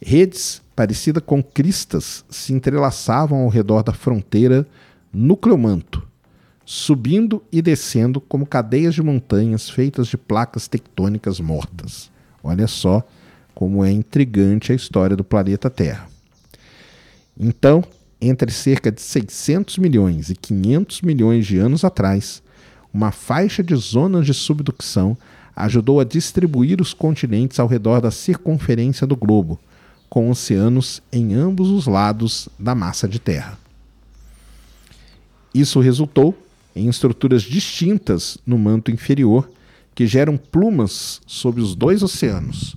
[0.00, 4.66] Redes parecidas com cristas se entrelaçavam ao redor da fronteira
[5.12, 6.07] nucleomanto,
[6.70, 12.10] subindo e descendo como cadeias de montanhas feitas de placas tectônicas mortas.
[12.44, 13.02] Olha só
[13.54, 16.06] como é intrigante a história do planeta Terra.
[17.40, 17.82] Então,
[18.20, 22.42] entre cerca de 600 milhões e 500 milhões de anos atrás,
[22.92, 25.16] uma faixa de zonas de subducção
[25.56, 29.58] ajudou a distribuir os continentes ao redor da circunferência do globo,
[30.10, 33.58] com oceanos em ambos os lados da massa de terra.
[35.54, 36.36] Isso resultou
[36.78, 39.50] em estruturas distintas no manto inferior
[39.94, 42.76] que geram plumas sobre os dois oceanos.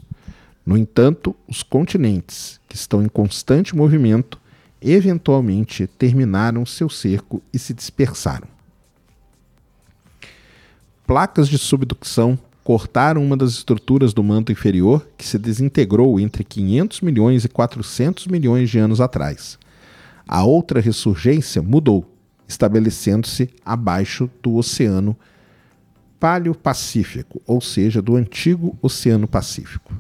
[0.66, 4.40] No entanto, os continentes, que estão em constante movimento,
[4.82, 8.48] eventualmente terminaram seu cerco e se dispersaram.
[11.06, 17.02] Placas de subducção cortaram uma das estruturas do manto inferior que se desintegrou entre 500
[17.02, 19.60] milhões e 400 milhões de anos atrás.
[20.28, 22.11] A outra ressurgência mudou,
[22.52, 25.18] estabelecendo-se abaixo do Oceano
[26.20, 29.94] Paleopacífico, ou seja, do antigo Oceano Pacífico.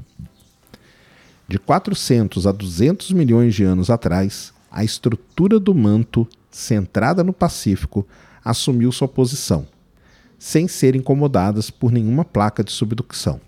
[1.47, 8.07] De 400 a 200 milhões de anos atrás, a estrutura do manto, centrada no Pacífico,
[8.43, 9.67] assumiu sua posição
[10.41, 13.39] sem ser incomodadas por nenhuma placa de subducção.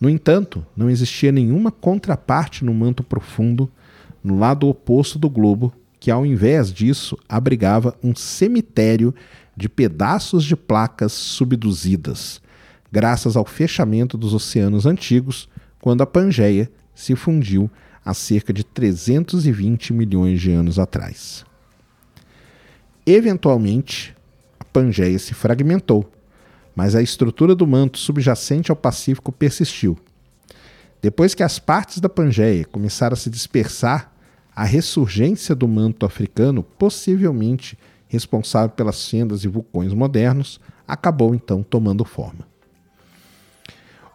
[0.00, 3.70] No entanto, não existia nenhuma contraparte no manto profundo,
[4.24, 5.70] no lado oposto do globo,
[6.08, 9.14] que ao invés disso abrigava um cemitério
[9.54, 12.40] de pedaços de placas subduzidas,
[12.90, 15.50] graças ao fechamento dos oceanos antigos,
[15.82, 17.70] quando a Pangeia se fundiu
[18.02, 21.44] há cerca de 320 milhões de anos atrás.
[23.04, 24.16] Eventualmente,
[24.72, 26.10] Pangeia se fragmentou,
[26.74, 29.98] mas a estrutura do manto subjacente ao Pacífico persistiu.
[31.02, 34.16] Depois que as partes da Pangeia começaram a se dispersar,
[34.58, 42.04] a ressurgência do manto africano, possivelmente responsável pelas fendas e vulcões modernos, acabou então tomando
[42.04, 42.44] forma.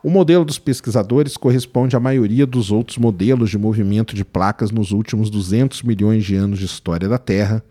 [0.03, 4.91] O modelo dos pesquisadores corresponde à maioria dos outros modelos de movimento de placas nos
[4.91, 7.63] últimos 200 milhões de anos de história da Terra,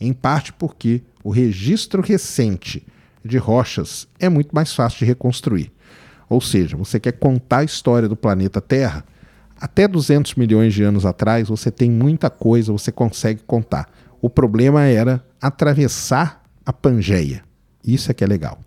[0.00, 2.86] em parte porque o registro recente
[3.24, 5.72] de rochas é muito mais fácil de reconstruir.
[6.28, 9.04] Ou seja, você quer contar a história do planeta Terra,
[9.62, 13.88] até 200 milhões de anos atrás você tem muita coisa, você consegue contar.
[14.20, 17.44] O problema era atravessar a Pangeia.
[17.86, 18.58] Isso é que é legal.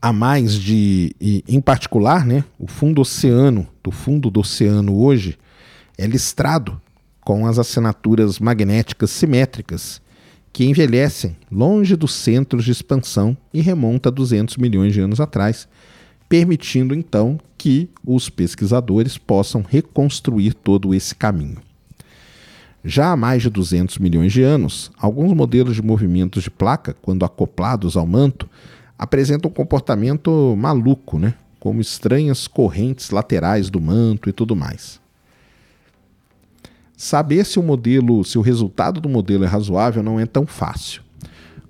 [0.00, 1.14] A mais de,
[1.46, 5.38] em particular, né, o fundo oceano, do fundo do oceano hoje,
[5.96, 6.82] é listrado
[7.20, 10.02] com as assinaturas magnéticas simétricas
[10.52, 15.68] que envelhecem longe dos centros de expansão e remonta a 200 milhões de anos atrás,
[16.32, 21.58] permitindo então que os pesquisadores possam reconstruir todo esse caminho.
[22.82, 27.26] Já há mais de 200 milhões de anos, alguns modelos de movimentos de placa, quando
[27.26, 28.48] acoplados ao manto,
[28.98, 31.34] apresentam um comportamento maluco, né?
[31.60, 34.98] como estranhas correntes laterais do manto e tudo mais.
[36.96, 41.02] Saber se o modelo, se o resultado do modelo é razoável não é tão fácil.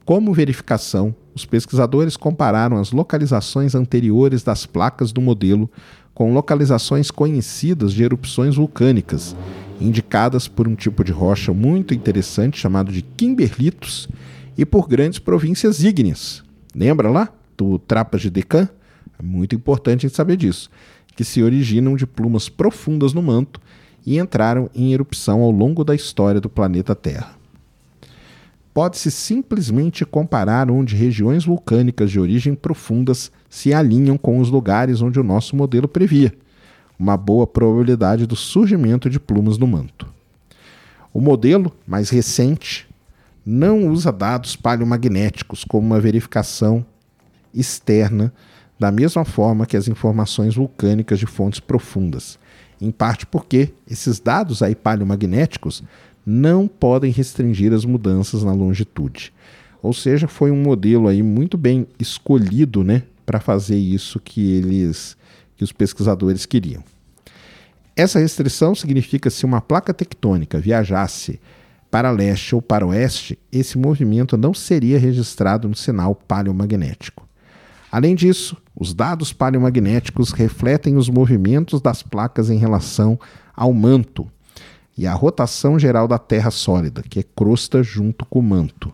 [0.05, 5.71] Como verificação, os pesquisadores compararam as localizações anteriores das placas do modelo
[6.14, 9.35] com localizações conhecidas de erupções vulcânicas,
[9.81, 14.09] indicadas por um tipo de rocha muito interessante chamado de Kimberlitos
[14.57, 16.42] e por grandes províncias ígneas.
[16.75, 18.68] Lembra lá do Trapas de Deccan?
[19.18, 20.71] É muito importante saber disso,
[21.16, 23.61] que se originam de plumas profundas no manto
[24.05, 27.41] e entraram em erupção ao longo da história do planeta Terra.
[28.74, 35.20] Pode-se simplesmente comparar onde regiões vulcânicas de origem profundas se alinham com os lugares onde
[35.20, 36.32] o nosso modelo previa,
[36.98, 40.06] uma boa probabilidade do surgimento de plumas no manto.
[41.12, 42.88] O modelo, mais recente,
[43.44, 46.85] não usa dados paleomagnéticos como uma verificação
[47.52, 48.32] externa,
[48.78, 52.38] da mesma forma que as informações vulcânicas de fontes profundas,
[52.80, 55.85] em parte porque esses dados aí paleomagnéticos
[56.24, 59.32] não podem restringir as mudanças na longitude.
[59.82, 65.16] Ou seja, foi um modelo aí muito bem escolhido, né, para fazer isso que eles
[65.56, 66.82] que os pesquisadores queriam.
[67.94, 71.38] Essa restrição significa se uma placa tectônica viajasse
[71.90, 77.28] para leste ou para oeste, esse movimento não seria registrado no sinal paleomagnético.
[77.90, 83.20] Além disso, os dados paleomagnéticos refletem os movimentos das placas em relação
[83.54, 84.26] ao manto
[84.96, 88.92] e a rotação geral da Terra sólida, que é crosta junto com o manto,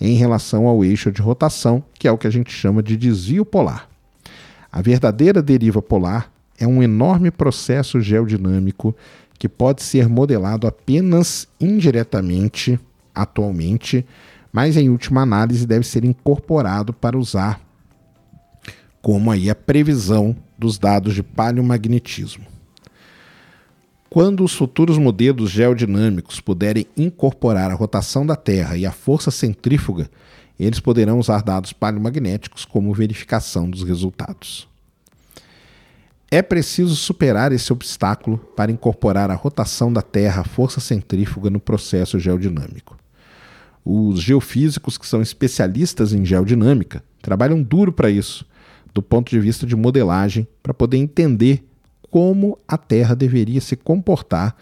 [0.00, 3.44] em relação ao eixo de rotação, que é o que a gente chama de desvio
[3.44, 3.88] polar.
[4.72, 8.94] A verdadeira deriva polar é um enorme processo geodinâmico
[9.38, 12.78] que pode ser modelado apenas indiretamente
[13.14, 14.06] atualmente,
[14.52, 17.60] mas em última análise deve ser incorporado para usar
[19.02, 22.49] como aí a previsão dos dados de paleomagnetismo.
[24.10, 30.10] Quando os futuros modelos geodinâmicos puderem incorporar a rotação da Terra e a força centrífuga,
[30.58, 34.68] eles poderão usar dados paleomagnéticos como verificação dos resultados.
[36.28, 41.60] É preciso superar esse obstáculo para incorporar a rotação da Terra à força centrífuga no
[41.60, 42.98] processo geodinâmico.
[43.84, 48.44] Os geofísicos que são especialistas em geodinâmica trabalham duro para isso,
[48.92, 51.64] do ponto de vista de modelagem, para poder entender
[52.10, 54.56] como a Terra deveria se comportar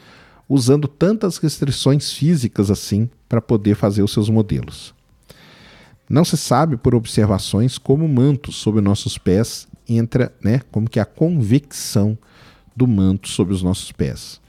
[0.49, 4.95] usando tantas restrições físicas assim para poder fazer os seus modelos.
[6.09, 11.05] Não se sabe por observações como manto sob nossos pés entra, né, como que a
[11.05, 12.17] convecção
[12.75, 14.41] do manto sobre os nossos pés.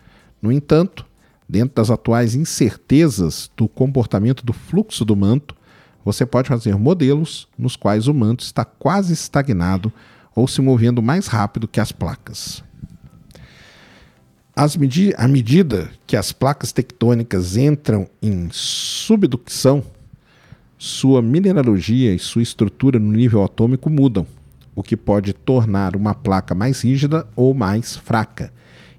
[0.42, 1.06] No entanto,
[1.48, 5.56] dentro das atuais incertezas do comportamento do fluxo do manto,
[6.06, 9.92] você pode fazer modelos nos quais o manto está quase estagnado
[10.34, 12.64] ou se movendo mais rápido que as placas.
[14.78, 19.82] Medi à medida que as placas tectônicas entram em subducção,
[20.78, 24.28] sua mineralogia e sua estrutura no nível atômico mudam,
[24.76, 28.52] o que pode tornar uma placa mais rígida ou mais fraca,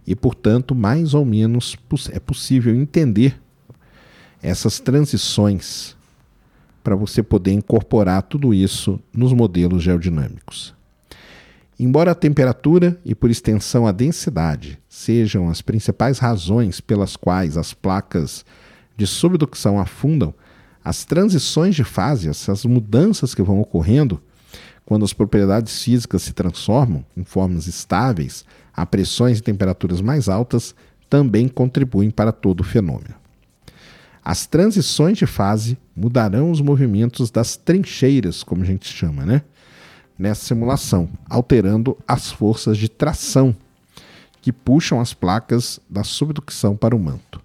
[0.06, 1.76] e, portanto, mais ou menos
[2.10, 3.38] é possível entender
[4.42, 5.94] essas transições
[6.82, 10.79] para você poder incorporar tudo isso nos modelos geodinâmicos.
[11.82, 17.72] Embora a temperatura e, por extensão, a densidade sejam as principais razões pelas quais as
[17.72, 18.44] placas
[18.98, 20.34] de subducção afundam,
[20.84, 24.20] as transições de fase, essas mudanças que vão ocorrendo,
[24.84, 28.44] quando as propriedades físicas se transformam em formas estáveis
[28.76, 30.74] a pressões e temperaturas mais altas,
[31.08, 33.14] também contribuem para todo o fenômeno.
[34.22, 39.40] As transições de fase mudarão os movimentos das trincheiras, como a gente chama, né?
[40.20, 43.56] Nessa simulação, alterando as forças de tração
[44.42, 47.40] que puxam as placas da subducção para o manto.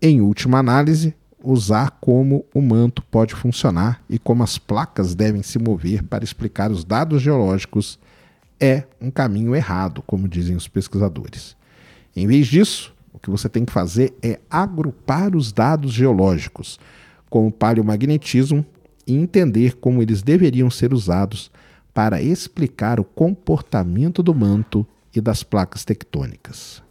[0.00, 5.58] Em última análise, usar como o manto pode funcionar e como as placas devem se
[5.58, 7.98] mover para explicar os dados geológicos
[8.60, 11.56] é um caminho errado, como dizem os pesquisadores.
[12.14, 16.78] Em vez disso, o que você tem que fazer é agrupar os dados geológicos,
[17.28, 18.64] como o paleomagnetismo,
[19.04, 21.50] e entender como eles deveriam ser usados
[21.94, 26.82] para explicar o comportamento do manto e das placas tectônicas.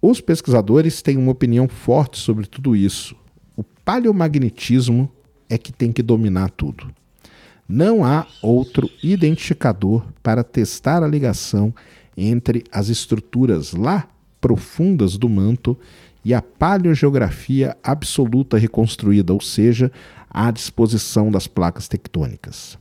[0.00, 3.14] Os pesquisadores têm uma opinião forte sobre tudo isso.
[3.54, 5.10] O paleomagnetismo
[5.50, 6.90] é que tem que dominar tudo.
[7.68, 11.74] Não há outro identificador para testar a ligação
[12.16, 14.08] entre as estruturas lá
[14.40, 15.76] profundas do manto
[16.24, 19.92] e a paleogeografia absoluta reconstruída, ou seja,
[20.30, 22.78] a disposição das placas tectônicas.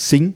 [0.00, 0.32] Sim,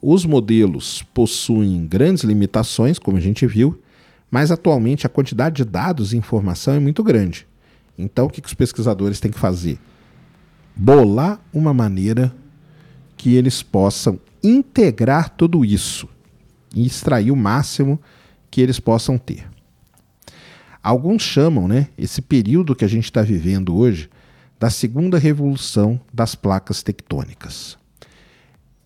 [0.00, 3.82] os modelos possuem grandes limitações, como a gente viu,
[4.30, 7.44] mas atualmente a quantidade de dados e informação é muito grande.
[7.98, 9.76] Então, o que, os pesquisadores têm que fazer?
[10.76, 12.32] Bolar uma maneira
[13.16, 16.08] que eles possam integrar tudo isso
[16.72, 18.00] e extrair o máximo
[18.52, 19.50] que eles possam ter.
[20.80, 24.08] Alguns chamam né, esse período que a gente está vivendo hoje
[24.60, 27.81] da segunda revolução das placas tectônicas.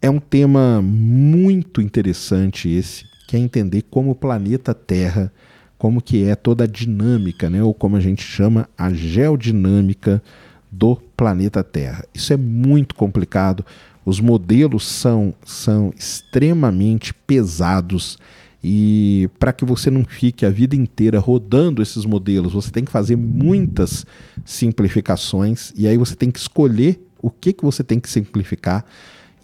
[0.07, 5.33] É um tema muito interessante esse, que é entender como o planeta Terra
[5.77, 10.23] como que é toda a dinâmica, né, ou como a gente chama a geodinâmica
[10.71, 12.05] do planeta Terra.
[12.15, 13.67] Isso é muito complicado.
[14.05, 18.17] Os modelos são, são extremamente pesados
[18.63, 22.93] e para que você não fique a vida inteira rodando esses modelos, você tem que
[22.93, 24.07] fazer muitas
[24.45, 28.85] simplificações e aí você tem que escolher o que, que você tem que simplificar.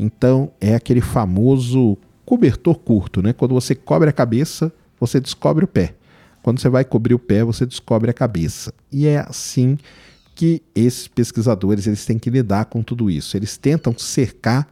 [0.02, 3.32] Então é aquele famoso cobertor curto, né?
[3.32, 5.94] Quando você cobre a cabeça, você descobre o pé.
[6.42, 8.74] Quando você vai cobrir o pé, você descobre a cabeça.
[8.90, 9.78] E é assim
[10.34, 13.36] que esses pesquisadores eles têm que lidar com tudo isso.
[13.36, 14.66] Eles tentam cercar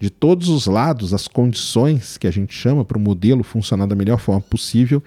[0.00, 3.94] de todos os lados as condições que a gente chama para o modelo funcionar da
[3.94, 5.00] melhor forma possível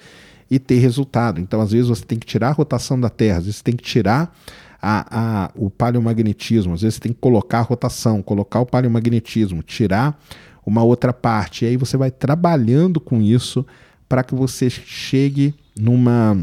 [0.49, 1.41] e ter resultado.
[1.41, 3.76] Então, às vezes, você tem que tirar a rotação da Terra, às vezes, você tem
[3.76, 4.34] que tirar
[4.82, 9.62] a, a, o paleomagnetismo, às vezes, você tem que colocar a rotação, colocar o paleomagnetismo,
[9.62, 10.20] tirar
[10.66, 11.66] uma outra parte.
[11.66, 13.66] E aí você vai trabalhando com isso
[14.08, 16.38] para que você chegue numa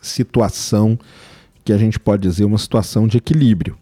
[0.00, 0.98] situação
[1.64, 3.76] que a gente pode dizer uma situação de equilíbrio.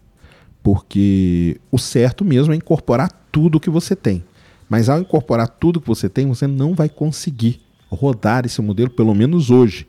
[0.63, 4.23] Porque o certo mesmo é incorporar tudo que você tem.
[4.69, 9.13] Mas ao incorporar tudo que você tem, você não vai conseguir rodar esse modelo, pelo
[9.13, 9.87] menos hoje.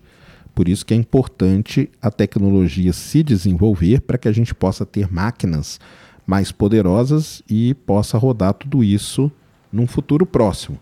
[0.55, 5.11] Por isso que é importante a tecnologia se desenvolver para que a gente possa ter
[5.11, 5.81] máquinas
[6.27, 9.31] mais poderosas e possa rodar tudo isso
[9.73, 10.79] num futuro próximo.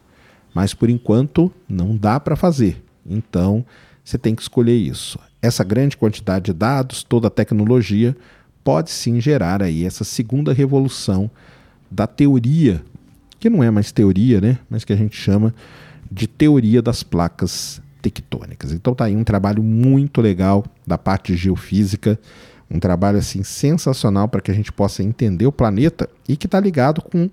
[0.52, 2.82] Mas por enquanto não dá para fazer.
[3.06, 3.64] Então
[4.04, 5.18] você tem que escolher isso.
[5.40, 8.16] Essa grande quantidade de dados, toda a tecnologia,
[8.64, 11.30] pode sim gerar aí essa segunda revolução
[11.90, 12.82] da teoria,
[13.38, 15.54] que não é mais teoria, né, mas que a gente chama
[16.10, 18.72] de teoria das placas tectônicas.
[18.72, 22.18] Então tá aí um trabalho muito legal da parte de geofísica,
[22.70, 26.60] um trabalho assim sensacional para que a gente possa entender o planeta e que está
[26.60, 27.28] ligado com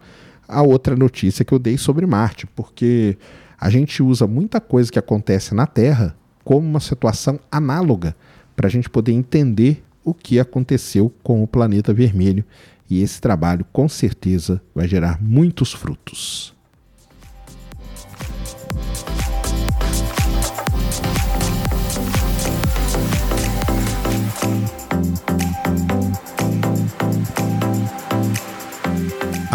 [0.47, 3.17] a outra notícia que eu dei sobre Marte, porque
[3.59, 8.15] a gente usa muita coisa que acontece na Terra como uma situação análoga
[8.55, 12.45] para a gente poder entender o que aconteceu com o planeta vermelho.
[12.89, 16.56] E esse trabalho, com certeza, vai gerar muitos frutos.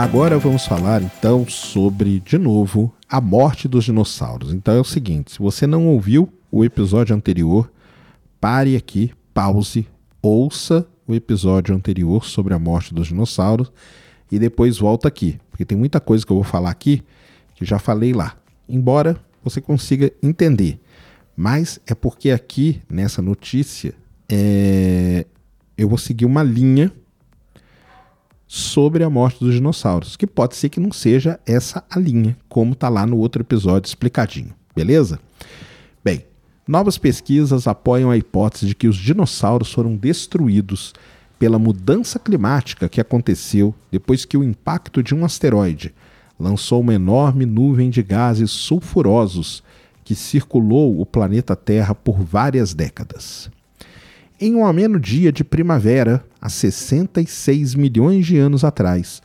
[0.02, 4.52] Agora vamos falar então sobre, de novo, a morte dos dinossauros.
[4.52, 7.70] Então é o seguinte: se você não ouviu o episódio anterior,
[8.40, 9.86] pare aqui, pause,
[10.20, 13.72] ouça o episódio anterior sobre a morte dos dinossauros
[14.28, 17.00] e depois volta aqui, porque tem muita coisa que eu vou falar aqui
[17.54, 18.36] que já falei lá.
[18.68, 20.80] Embora você consiga entender,
[21.36, 23.94] mas é porque aqui nessa notícia
[24.28, 25.24] é...
[25.78, 26.90] eu vou seguir uma linha
[28.54, 32.74] sobre a morte dos dinossauros, que pode ser que não seja essa a linha, como
[32.74, 35.18] está lá no outro episódio explicadinho, beleza?
[36.04, 36.26] Bem,
[36.68, 40.92] Novas pesquisas apoiam a hipótese de que os dinossauros foram destruídos
[41.38, 45.94] pela mudança climática que aconteceu depois que o impacto de um asteroide
[46.38, 49.62] lançou uma enorme nuvem de gases sulfurosos
[50.04, 53.50] que circulou o planeta Terra por várias décadas.
[54.44, 59.22] Em um ameno dia de primavera, há 66 milhões de anos atrás,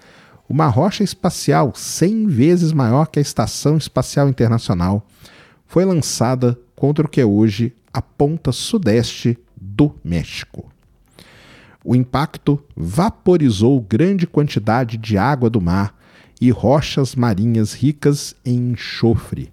[0.47, 5.03] uma rocha espacial 100 vezes maior que a Estação Espacial Internacional
[5.65, 10.72] foi lançada contra o que é hoje a ponta sudeste do México.
[11.84, 15.95] O impacto vaporizou grande quantidade de água do mar
[16.39, 19.51] e rochas marinhas ricas em enxofre,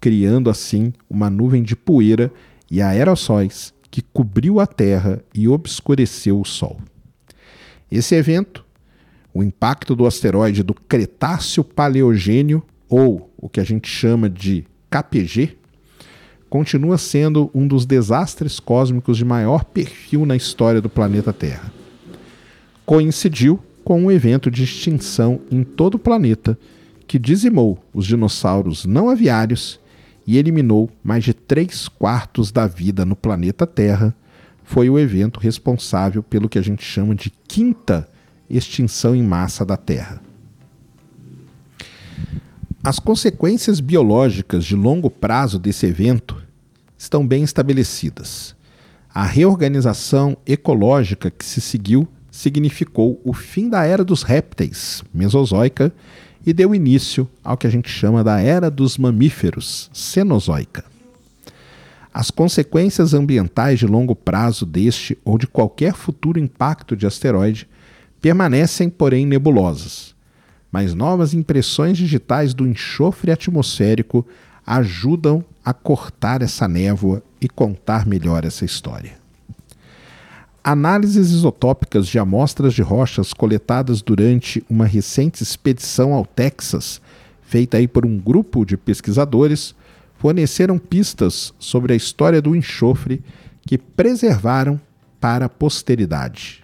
[0.00, 2.32] criando assim uma nuvem de poeira
[2.68, 6.80] e aerossóis que cobriu a Terra e obscureceu o Sol.
[7.90, 8.64] Esse evento,
[9.34, 15.56] o impacto do asteroide do Cretáceo Paleogênio, ou o que a gente chama de KPG,
[16.48, 21.72] continua sendo um dos desastres cósmicos de maior perfil na história do planeta Terra.
[22.84, 26.58] Coincidiu com um evento de extinção em todo o planeta
[27.06, 29.80] que dizimou os dinossauros não aviários
[30.26, 34.14] e eliminou mais de três quartos da vida no planeta Terra.
[34.62, 38.08] Foi o evento responsável pelo que a gente chama de quinta
[38.48, 40.20] extinção em massa da Terra.
[42.82, 46.42] As consequências biológicas de longo prazo desse evento
[46.96, 48.56] estão bem estabelecidas.
[49.12, 55.92] A reorganização ecológica que se seguiu significou o fim da era dos répteis, mesozoica,
[56.44, 60.84] e deu início ao que a gente chama da era dos mamíferos, cenozoica.
[62.12, 67.68] As consequências ambientais de longo prazo deste ou de qualquer futuro impacto de asteroide
[68.20, 70.14] permanecem, porém, nebulosas
[70.70, 74.26] mas novas impressões digitais do enxofre atmosférico
[74.64, 79.19] ajudam a cortar essa névoa e contar melhor essa história.
[80.72, 87.00] Análises isotópicas de amostras de rochas coletadas durante uma recente expedição ao Texas,
[87.42, 89.74] feita aí por um grupo de pesquisadores,
[90.14, 93.20] forneceram pistas sobre a história do enxofre
[93.62, 94.80] que preservaram
[95.20, 96.62] para a posteridade.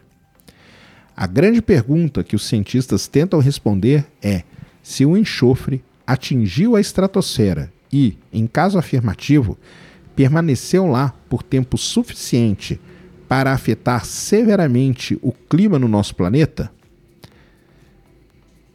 [1.16, 4.44] A grande pergunta que os cientistas tentam responder é
[4.84, 9.59] se o enxofre atingiu a estratosfera e, em caso afirmativo,
[10.14, 12.80] permaneceu lá por tempo suficiente
[13.29, 16.70] para afetar severamente o clima no nosso planeta?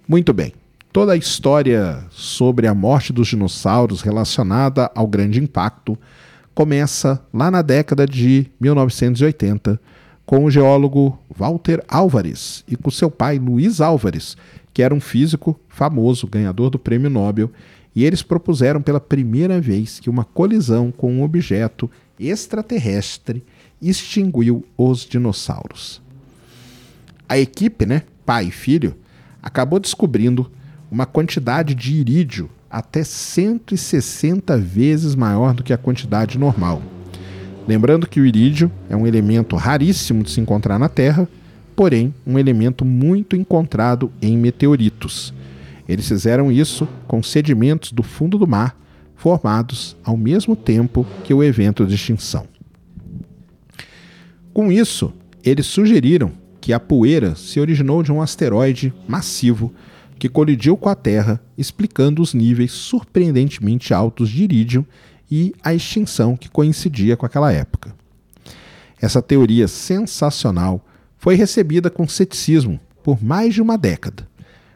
[0.08, 0.54] Muito bem.
[0.92, 5.98] Toda a história sobre a morte dos dinossauros relacionada ao grande impacto
[6.54, 9.80] começa lá na década de 1980
[10.26, 14.38] com o geólogo Walter Álvares e com seu pai Luiz Álvares,
[14.74, 17.52] que era um físico famoso, ganhador do Prêmio Nobel,
[17.96, 21.90] e eles propuseram pela primeira vez que uma colisão com um objeto
[22.20, 23.44] extraterrestre
[23.82, 26.02] extinguiu os dinossauros.
[27.28, 28.96] A equipe, né, pai e filho,
[29.42, 30.52] acabou descobrindo
[30.92, 36.82] uma quantidade de irídio até 160 vezes maior do que a quantidade normal.
[37.68, 41.28] Lembrando que o irídio é um elemento raríssimo de se encontrar na Terra,
[41.76, 45.34] porém um elemento muito encontrado em meteoritos.
[45.88, 48.78] Eles fizeram isso com sedimentos do fundo do mar
[49.16, 52.51] formados ao mesmo tempo que o evento de extinção.
[54.54, 59.74] Com isso, eles sugeriram que a poeira se originou de um asteroide massivo
[60.20, 64.86] que colidiu com a Terra, explicando os níveis surpreendentemente altos de irídio
[65.32, 67.96] e a extinção que coincidia com aquela época.
[69.02, 70.86] Essa teoria sensacional
[71.18, 74.28] foi recebida com ceticismo por mais de uma década.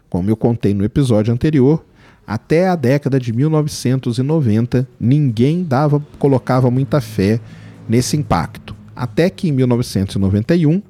[0.10, 1.86] Como eu contei no episódio anterior,
[2.26, 7.40] até a década de 1990 ninguém dava colocava muita fé
[7.88, 8.75] nesse impacto.
[8.96, 10.82] Até que em 1991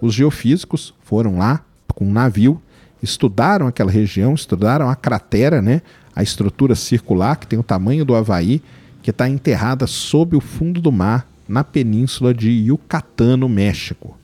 [0.00, 2.60] os geofísicos foram lá com um navio
[3.02, 5.82] estudaram aquela região, estudaram a cratera, né?
[6.14, 8.62] a estrutura circular que tem o tamanho do Havaí,
[9.02, 14.16] que está enterrada sob o fundo do mar na península de Yucatán, no México.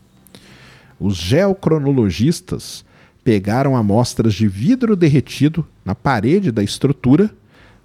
[0.98, 2.84] Os geocronologistas
[3.22, 7.30] pegaram amostras de vidro derretido na parede da estrutura,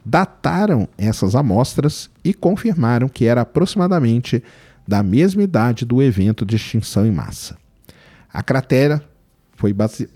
[0.03, 4.41] dataram essas amostras e confirmaram que era aproximadamente
[4.87, 7.57] da mesma idade do evento de extinção em massa.
[8.31, 9.03] A cratera
[9.55, 9.75] foi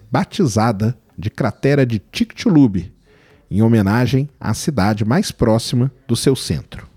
[0.10, 2.92] batizada de cratera de Chicxulub,
[3.50, 6.88] em homenagem à cidade mais próxima do seu centro.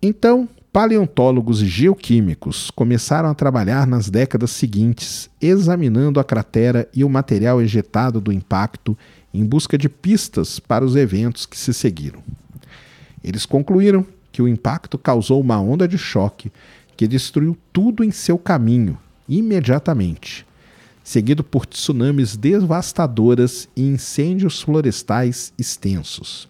[0.00, 7.08] Então, paleontólogos e geoquímicos começaram a trabalhar nas décadas seguintes, examinando a cratera e o
[7.08, 8.96] material ejetado do impacto
[9.34, 12.22] em busca de pistas para os eventos que se seguiram.
[13.22, 16.50] Eles concluíram que o impacto causou uma onda de choque
[16.96, 20.46] que destruiu tudo em seu caminho, imediatamente,
[21.04, 26.48] seguido por tsunamis devastadoras e incêndios florestais extensos.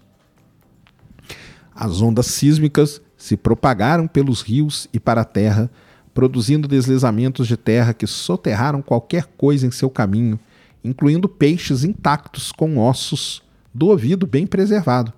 [1.74, 5.70] As ondas sísmicas se propagaram pelos rios e para a terra,
[6.12, 10.38] produzindo deslizamentos de terra que soterraram qualquer coisa em seu caminho,
[10.84, 15.12] incluindo peixes intactos com ossos do ouvido bem preservado,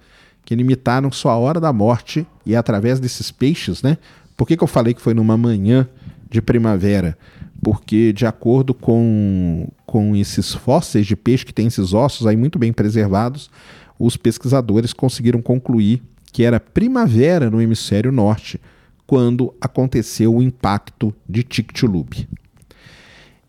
[0.44, 3.98] que limitaram sua hora da morte e através desses peixes, né?
[4.36, 5.88] Por que, que eu falei que foi numa manhã
[6.28, 7.16] de primavera?
[7.64, 12.58] porque de acordo com, com esses fósseis de peixe que têm esses ossos aí muito
[12.58, 13.50] bem preservados,
[13.98, 18.60] os pesquisadores conseguiram concluir que era primavera no hemisfério norte
[19.06, 22.28] quando aconteceu o impacto de Chicxulub.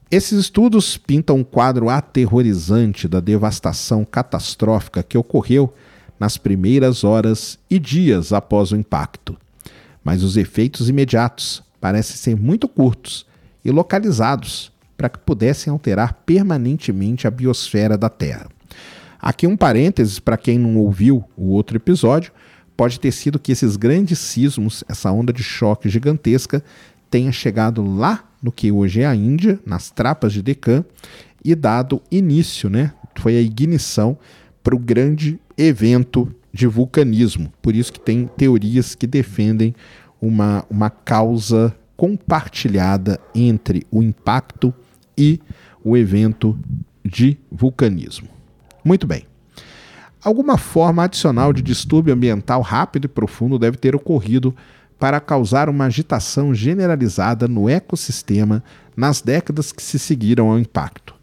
[0.10, 5.74] Esses estudos pintam um quadro aterrorizante da devastação catastrófica que ocorreu
[6.20, 9.38] nas primeiras horas e dias após o impacto.
[10.04, 13.26] Mas os efeitos imediatos parecem ser muito curtos
[13.64, 18.48] e localizados para que pudessem alterar permanentemente a biosfera da Terra.
[19.20, 22.32] Aqui um parênteses para quem não ouviu o outro episódio,
[22.78, 26.64] pode ter sido que esses grandes sismos, essa onda de choque gigantesca,
[27.10, 30.84] tenha chegado lá no que hoje é a Índia, nas trapas de Deccan,
[31.44, 32.94] e dado início, né?
[33.16, 34.18] Foi a ignição
[34.66, 37.54] para o grande evento de vulcanismo.
[37.62, 39.76] Por isso que tem teorias que defendem
[40.20, 44.74] uma, uma causa compartilhada entre o impacto
[45.16, 45.40] e
[45.84, 46.58] o evento
[47.06, 48.28] de vulcanismo.
[48.84, 49.28] Muito bem.
[50.24, 54.56] Alguma forma adicional de distúrbio ambiental rápido e profundo deve ter ocorrido
[54.98, 58.64] para causar uma agitação generalizada no ecossistema
[58.98, 61.15] nas décadas que se seguiram ao impacto.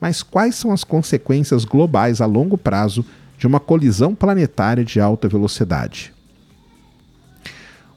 [0.00, 3.04] Mas quais são as consequências globais a longo prazo
[3.38, 6.12] de uma colisão planetária de alta velocidade.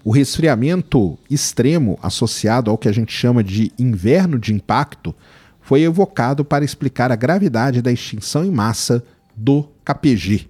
[0.03, 5.13] O resfriamento extremo associado ao que a gente chama de inverno de impacto
[5.61, 9.03] foi evocado para explicar a gravidade da extinção em massa
[9.35, 10.47] do KPG.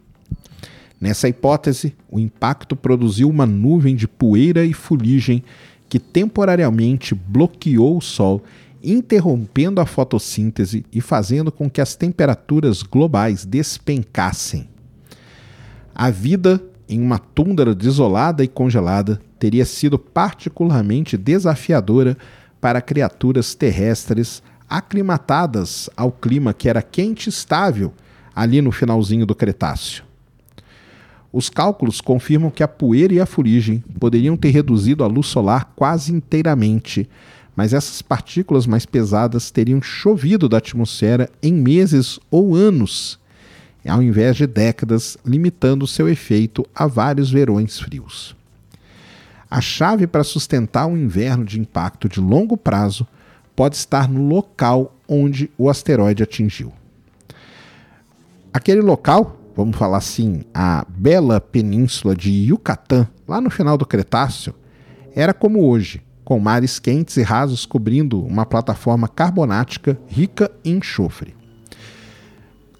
[0.99, 5.43] Nessa hipótese, o impacto produziu uma nuvem de poeira e fuligem
[5.89, 8.43] que temporariamente bloqueou o Sol,
[8.83, 14.67] interrompendo a fotossíntese e fazendo com que as temperaturas globais despencassem.
[15.93, 22.17] A vida em uma tundra desolada e congelada teria sido particularmente desafiadora
[22.59, 27.93] para criaturas terrestres aclimatadas ao clima que era quente e estável
[28.35, 30.03] ali no finalzinho do Cretáceo.
[31.33, 35.71] Os cálculos confirmam que a poeira e a fuligem poderiam ter reduzido a luz solar
[35.75, 37.09] quase inteiramente,
[37.55, 43.19] mas essas partículas mais pesadas teriam chovido da atmosfera em meses ou anos,
[43.85, 48.35] ao invés de décadas, limitando seu efeito a vários verões frios.
[49.49, 53.05] A chave para sustentar um inverno de impacto de longo prazo
[53.55, 56.71] pode estar no local onde o asteroide atingiu.
[58.53, 64.53] Aquele local vamos falar assim, a bela península de Yucatán, lá no final do Cretáceo,
[65.15, 71.35] era como hoje, com mares quentes e rasos cobrindo uma plataforma carbonática rica em enxofre.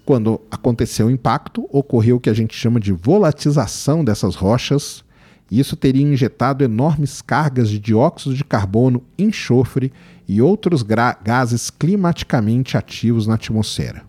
[0.04, 5.04] Quando aconteceu o impacto, ocorreu o que a gente chama de volatização dessas rochas,
[5.50, 9.92] e isso teria injetado enormes cargas de dióxido de carbono, enxofre
[10.26, 14.02] e outros gases climaticamente ativos na atmosfera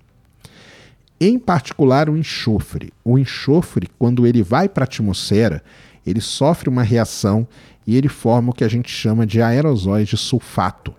[1.28, 2.92] em particular o enxofre.
[3.04, 5.64] O enxofre, quando ele vai para a atmosfera,
[6.06, 7.48] ele sofre uma reação
[7.86, 10.94] e ele forma o que a gente chama de aerosóis de sulfato.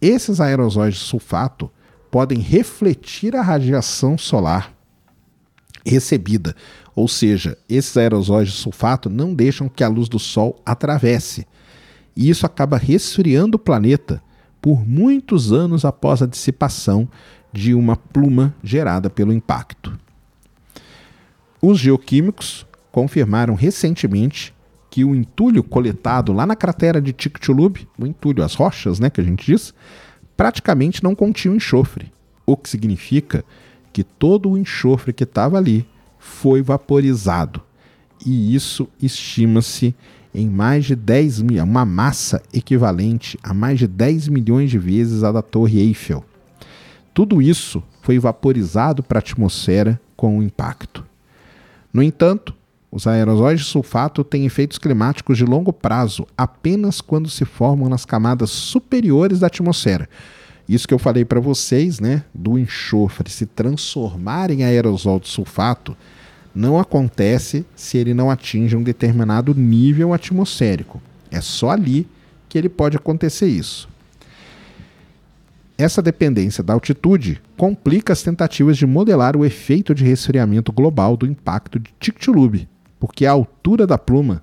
[0.00, 1.70] Esses aerosóis de sulfato
[2.10, 4.78] podem refletir a radiação solar
[5.84, 6.54] recebida,
[6.94, 11.46] ou seja, esses aerosóis de sulfato não deixam que a luz do Sol atravesse.
[12.16, 14.22] E isso acaba resfriando o planeta
[14.60, 17.08] por muitos anos após a dissipação
[17.52, 19.98] de uma pluma gerada pelo impacto.
[21.62, 24.54] Os geoquímicos confirmaram recentemente
[24.98, 29.20] que o entulho coletado lá na cratera de Chicxulub, o entulho, as rochas, né, que
[29.20, 29.72] a gente diz,
[30.36, 32.12] praticamente não continha enxofre,
[32.44, 33.44] o que significa
[33.92, 35.86] que todo o enxofre que estava ali
[36.18, 37.62] foi vaporizado.
[38.26, 39.94] E isso estima-se
[40.34, 45.22] em mais de 10 mil, uma massa equivalente a mais de 10 milhões de vezes
[45.22, 46.24] a da Torre Eiffel.
[47.14, 51.06] Tudo isso foi vaporizado para a atmosfera com o impacto.
[51.92, 52.52] No entanto,
[52.90, 58.04] os aerosóis de sulfato têm efeitos climáticos de longo prazo apenas quando se formam nas
[58.04, 60.08] camadas superiores da atmosfera.
[60.66, 65.96] Isso que eu falei para vocês, né, do enxofre se transformar em aerosol de sulfato,
[66.54, 71.00] não acontece se ele não atinge um determinado nível atmosférico.
[71.30, 72.06] É só ali
[72.48, 73.88] que ele pode acontecer isso.
[75.76, 81.26] Essa dependência da altitude complica as tentativas de modelar o efeito de resfriamento global do
[81.26, 82.66] impacto de Chicxulub,
[82.98, 84.42] porque a altura da pluma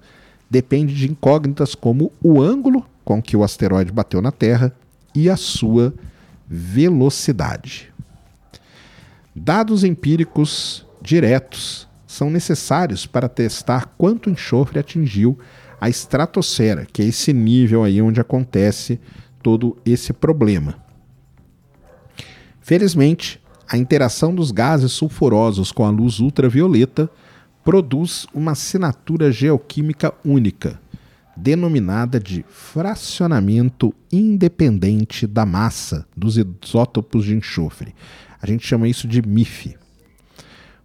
[0.50, 4.74] depende de incógnitas como o ângulo com que o asteroide bateu na Terra
[5.14, 5.94] e a sua
[6.48, 7.94] velocidade.
[9.36, 15.38] Dados empíricos diretos são necessários para testar quanto enxofre atingiu
[15.80, 19.00] a estratosfera, que é esse nível aí onde acontece
[19.44, 20.76] todo esse problema.
[22.62, 27.10] Felizmente, a interação dos gases sulfurosos com a luz ultravioleta
[27.66, 30.80] produz uma assinatura geoquímica única,
[31.36, 37.96] denominada de fracionamento independente da massa dos isótopos de enxofre.
[38.40, 39.76] A gente chama isso de MIF.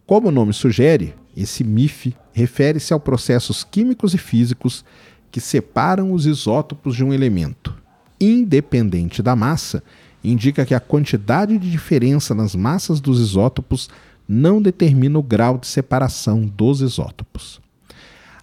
[0.07, 4.83] Como o nome sugere, esse MIF refere-se a processos químicos e físicos
[5.31, 7.75] que separam os isótopos de um elemento.
[8.19, 9.83] Independente da massa,
[10.25, 13.91] indica que a quantidade de diferença nas massas dos isótopos
[14.33, 17.61] não determina o grau de separação dos isótopos.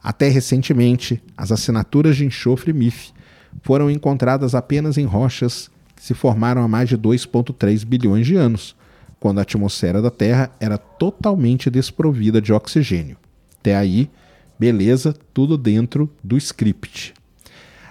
[0.03, 3.13] Até recentemente, as assinaturas de enxofre MIF
[3.63, 8.75] foram encontradas apenas em rochas que se formaram há mais de 2,3 bilhões de anos,
[9.17, 13.15] quando a atmosfera da Terra era totalmente desprovida de oxigênio.
[13.57, 14.09] Até aí,
[14.59, 17.13] beleza, tudo dentro do script.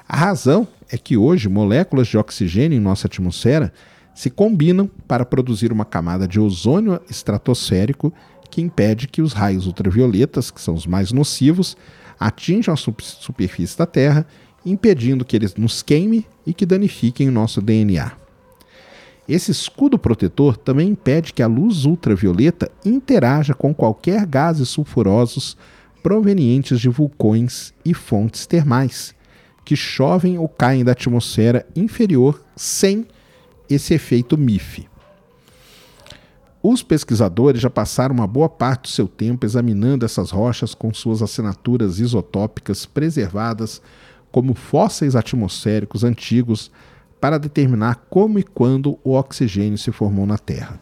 [0.07, 3.73] A razão é que hoje moléculas de oxigênio em nossa atmosfera
[4.17, 8.11] se combinam para produzir uma camada de ozônio estratosférico
[8.51, 11.77] que impede que os raios ultravioletas, que são os mais nocivos,
[12.19, 14.27] atinjam a superfície da Terra,
[14.65, 18.13] impedindo que eles nos queimem e que danifiquem o nosso DNA.
[19.29, 25.59] Esse escudo protetor também impede que a luz ultravioleta interaja com qualquer gases sulfurosos
[26.03, 29.15] provenientes de vulcões e fontes termais,
[29.63, 33.05] que chovem ou caem da atmosfera inferior sem
[33.69, 34.89] esse efeito MIF.
[36.63, 41.23] Os pesquisadores já passaram uma boa parte do seu tempo examinando essas rochas com suas
[41.23, 43.81] assinaturas isotópicas preservadas
[44.33, 46.71] como fósseis atmosféricos antigos
[47.21, 50.81] para determinar como e quando o oxigênio se formou na Terra.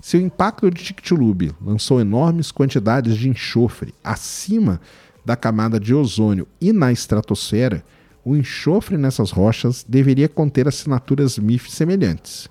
[0.00, 4.80] Se o impacto de Chicxulub lançou enormes quantidades de enxofre acima
[5.24, 7.84] da camada de ozônio e na estratosfera,
[8.28, 12.46] o enxofre nessas rochas deveria conter assinaturas MIF semelhantes.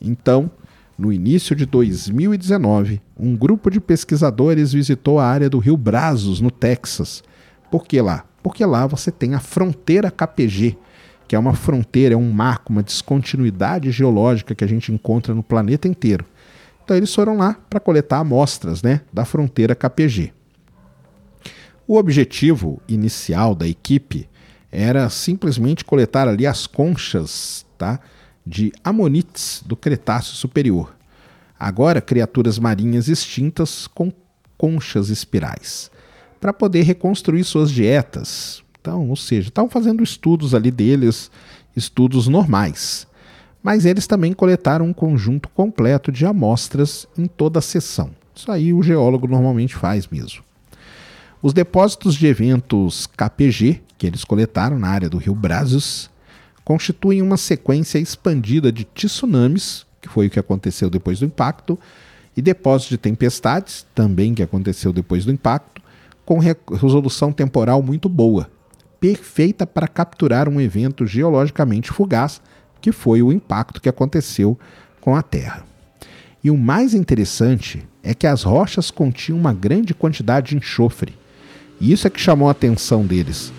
[0.00, 0.50] Então,
[0.96, 6.50] no início de 2019, um grupo de pesquisadores visitou a área do Rio Brazos, no
[6.50, 7.22] Texas.
[7.70, 8.24] Por que lá?
[8.42, 10.78] Porque lá você tem a fronteira KPG,
[11.28, 15.42] que é uma fronteira, é um marco, uma descontinuidade geológica que a gente encontra no
[15.42, 16.24] planeta inteiro.
[16.82, 20.32] Então eles foram lá para coletar amostras né, da fronteira KPG.
[21.86, 24.26] O objetivo inicial da equipe
[24.78, 27.98] era simplesmente coletar ali as conchas tá,
[28.46, 30.94] de amonites do Cretáceo Superior.
[31.58, 34.12] Agora, criaturas marinhas extintas com
[34.58, 35.90] conchas espirais,
[36.38, 41.30] para poder reconstruir suas dietas, então, ou seja, estavam fazendo estudos ali deles,
[41.74, 43.06] estudos normais.
[43.62, 48.10] Mas eles também coletaram um conjunto completo de amostras em toda a seção.
[48.34, 50.44] Isso aí o geólogo normalmente faz mesmo.
[51.46, 56.10] Os depósitos de eventos KPG, que eles coletaram na área do rio Brazos,
[56.64, 61.78] constituem uma sequência expandida de tsunamis, que foi o que aconteceu depois do impacto,
[62.36, 65.80] e depósitos de tempestades, também que aconteceu depois do impacto,
[66.24, 68.50] com resolução temporal muito boa,
[68.98, 72.42] perfeita para capturar um evento geologicamente fugaz,
[72.80, 74.58] que foi o impacto que aconteceu
[75.00, 75.64] com a Terra.
[76.42, 81.14] E o mais interessante é que as rochas continham uma grande quantidade de enxofre.
[81.80, 83.52] E isso é que chamou a atenção deles,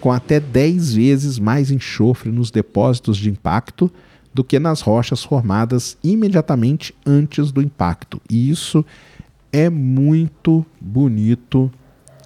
[0.00, 3.90] com até 10 vezes mais enxofre nos depósitos de impacto
[4.32, 8.20] do que nas rochas formadas imediatamente antes do impacto.
[8.28, 8.84] E isso
[9.52, 11.70] é muito bonito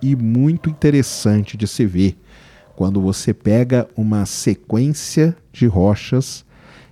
[0.02, 2.16] e muito interessante de se ver
[2.78, 6.44] quando você pega uma sequência de rochas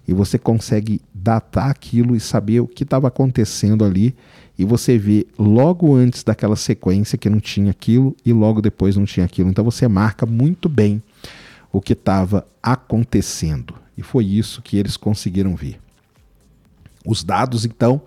[0.06, 4.14] e você consegue datar aquilo e saber o que estava acontecendo ali,
[4.58, 9.04] e você vê logo antes daquela sequência que não tinha aquilo e logo depois não
[9.04, 9.50] tinha aquilo.
[9.50, 11.02] Então você marca muito bem
[11.70, 13.74] o que estava acontecendo.
[13.96, 15.78] E foi isso que eles conseguiram ver.
[17.04, 18.00] Os dados, então,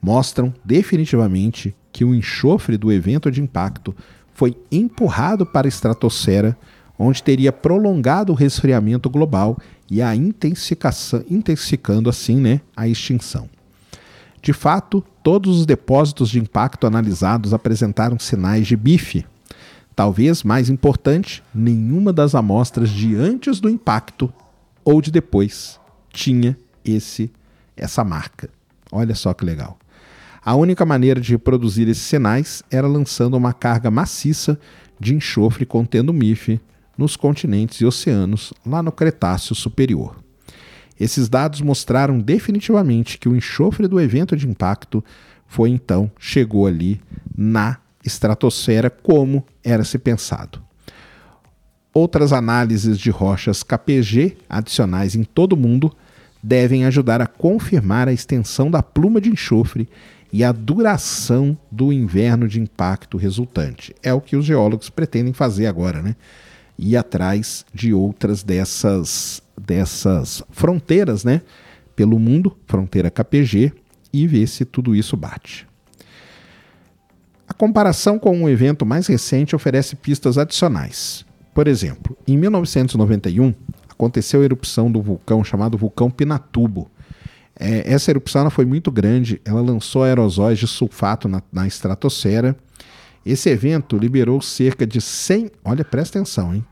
[0.00, 3.94] mostram definitivamente que o enxofre do evento de impacto
[4.34, 6.56] foi empurrado para a estratosfera
[6.98, 9.58] onde teria prolongado o resfriamento global
[9.90, 13.48] e a intensificando assim né, a extinção.
[14.42, 19.24] De fato, todos os depósitos de impacto analisados apresentaram sinais de bife.
[19.94, 24.32] Talvez mais importante, nenhuma das amostras de antes do impacto
[24.84, 25.78] ou de depois
[26.12, 27.30] tinha esse
[27.76, 28.50] essa marca.
[28.90, 29.78] Olha só que legal.
[30.44, 34.58] A única maneira de reproduzir esses sinais era lançando uma carga maciça
[34.98, 36.60] de enxofre contendo MIF
[36.98, 40.21] nos continentes e oceanos lá no Cretáceo Superior.
[40.98, 45.04] Esses dados mostraram definitivamente que o enxofre do evento de impacto
[45.46, 47.00] foi então chegou ali
[47.36, 50.62] na estratosfera como era se pensado.
[51.94, 55.94] Outras análises de rochas KPG adicionais em todo o mundo
[56.42, 59.88] devem ajudar a confirmar a extensão da pluma de enxofre
[60.32, 63.94] e a duração do inverno de impacto resultante.
[64.02, 66.16] É o que os geólogos pretendem fazer agora, né?
[66.78, 71.42] ir atrás de outras dessas, dessas fronteiras, né?
[71.94, 73.72] Pelo mundo, fronteira KPG,
[74.12, 75.66] e ver se tudo isso bate.
[77.48, 81.24] A comparação com um evento mais recente oferece pistas adicionais.
[81.54, 83.54] Por exemplo, em 1991
[83.88, 86.90] aconteceu a erupção do vulcão chamado vulcão Pinatubo.
[87.58, 92.56] É, essa erupção foi muito grande, ela lançou aerosóis de sulfato na, na estratosfera.
[93.24, 96.64] Esse evento liberou cerca de 100, olha, presta atenção, hein?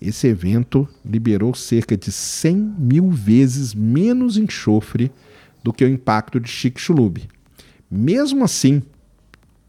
[0.00, 5.10] Esse evento liberou cerca de 100 mil vezes menos enxofre
[5.62, 7.28] do que o impacto de Chicxulub.
[7.90, 8.82] Mesmo assim,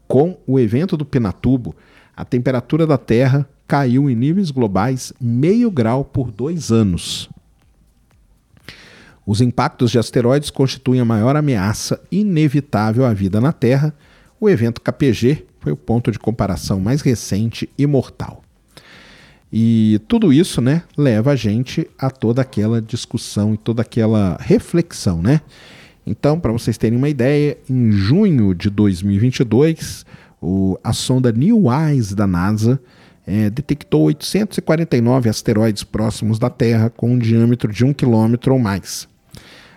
[0.08, 1.74] com o evento do Pinatubo,
[2.16, 7.28] a temperatura da Terra caiu em níveis globais meio grau por dois anos.
[9.24, 13.94] Os impactos de asteroides constituem a maior ameaça inevitável à vida na Terra.
[14.40, 18.41] O evento KPG foi o ponto de comparação mais recente e mortal.
[19.52, 25.20] E tudo isso, né, leva a gente a toda aquela discussão e toda aquela reflexão,
[25.20, 25.42] né?
[26.06, 30.06] Então, para vocês terem uma ideia, em junho de 2022,
[30.40, 32.80] o, a sonda New Eyes da NASA
[33.26, 39.06] é, detectou 849 asteroides próximos da Terra com um diâmetro de um quilômetro ou mais.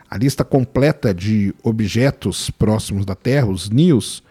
[0.09, 4.23] A lista completa de objetos próximos da Terra, os NIOS,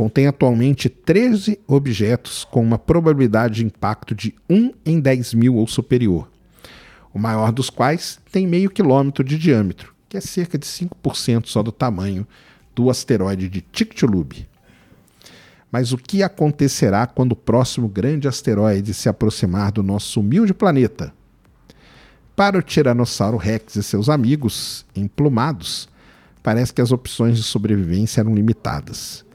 [0.00, 5.66] contém atualmente 13 objetos com uma probabilidade de impacto de 1 em 10 mil ou
[5.66, 6.26] superior,
[7.12, 11.62] o maior dos quais tem meio quilômetro de diâmetro, que é cerca de 5% só
[11.62, 12.26] do tamanho
[12.74, 14.48] do asteroide de Chicxulub.
[15.70, 21.12] Mas o que acontecerá quando o próximo grande asteroide se aproximar do nosso humilde planeta?
[22.34, 25.90] Para o Tiranossauro Rex e seus amigos, emplumados,
[26.42, 29.28] parece que as opções de sobrevivência eram limitadas.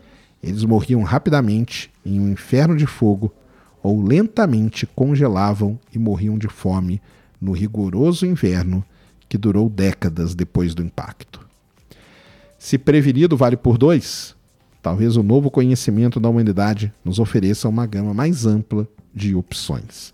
[0.46, 3.34] Eles morriam rapidamente em um inferno de fogo
[3.82, 7.02] ou lentamente congelavam e morriam de fome
[7.42, 8.84] no rigoroso inverno
[9.28, 11.46] que durou décadas depois do impacto.
[12.58, 14.36] Se prevenido vale por dois,
[14.86, 20.14] Talvez o novo conhecimento da humanidade nos ofereça uma gama mais ampla de opções.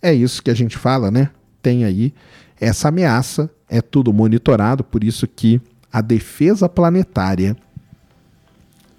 [0.00, 1.30] É isso que a gente fala, né?
[1.60, 2.14] Tem aí
[2.60, 5.60] essa ameaça, é tudo monitorado, por isso que
[5.92, 7.56] a defesa planetária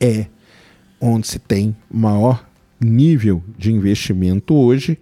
[0.02, 0.26] é
[1.08, 2.46] onde se tem maior
[2.80, 4.98] nível de investimento hoje,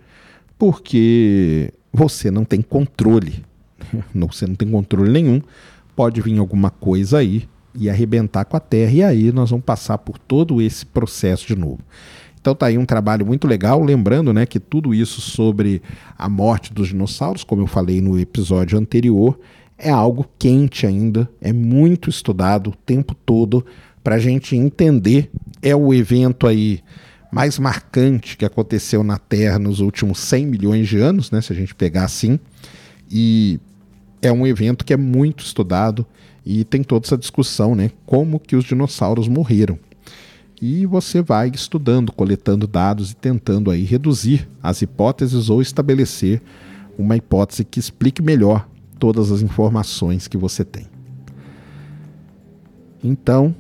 [0.57, 3.43] porque você não tem controle.
[4.15, 5.41] Você não tem controle nenhum.
[5.95, 9.97] Pode vir alguma coisa aí e arrebentar com a Terra, e aí nós vamos passar
[9.97, 11.79] por todo esse processo de novo.
[12.39, 15.81] Então tá aí um trabalho muito legal, lembrando né, que tudo isso sobre
[16.17, 19.39] a morte dos dinossauros, como eu falei no episódio anterior,
[19.77, 23.65] é algo quente ainda, é muito estudado o tempo todo
[24.03, 25.31] para a gente entender.
[25.63, 26.81] É o evento aí
[27.31, 31.55] mais marcante que aconteceu na Terra nos últimos 100 milhões de anos, né, se a
[31.55, 32.39] gente pegar assim,
[33.09, 33.59] e
[34.21, 36.05] é um evento que é muito estudado
[36.45, 37.91] e tem toda essa discussão, né?
[38.05, 39.79] Como que os dinossauros morreram.
[40.61, 46.41] E você vai estudando, coletando dados e tentando aí reduzir as hipóteses ou estabelecer
[46.97, 50.87] uma hipótese que explique melhor todas as informações que você tem.
[53.03, 53.53] Então,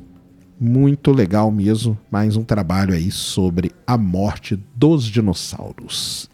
[0.63, 6.29] muito legal mesmo, mais um trabalho aí sobre a morte dos dinossauros.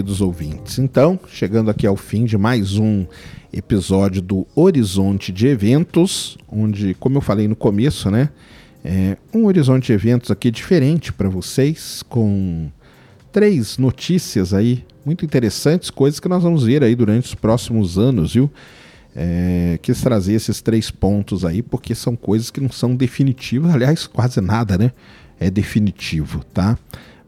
[0.00, 0.78] Queridos ouvintes.
[0.78, 3.04] Então, chegando aqui ao fim de mais um
[3.52, 8.30] episódio do Horizonte de Eventos, onde, como eu falei no começo, né,
[8.82, 12.70] é um horizonte de eventos aqui diferente para vocês, com
[13.30, 18.32] três notícias aí muito interessantes, coisas que nós vamos ver aí durante os próximos anos,
[18.32, 18.50] viu?
[19.14, 24.06] É, quis trazer esses três pontos aí, porque são coisas que não são definitivas, aliás,
[24.06, 24.92] quase nada, né?
[25.38, 26.78] É definitivo, tá?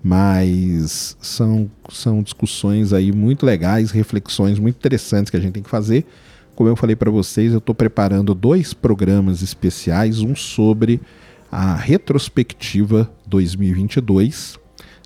[0.03, 5.70] Mas são, são discussões aí muito legais, reflexões muito interessantes que a gente tem que
[5.70, 6.05] fazer.
[6.57, 11.00] Como eu falei para vocês, eu estou preparando dois programas especiais, um sobre
[11.50, 14.59] a retrospectiva 2022,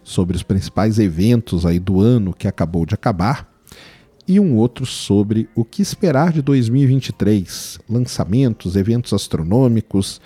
[0.03, 3.53] sobre os principais eventos aí do ano que acabou de acabar,
[4.27, 10.21] e um outro sobre o que esperar de 2023, lançamentos, eventos astronômicos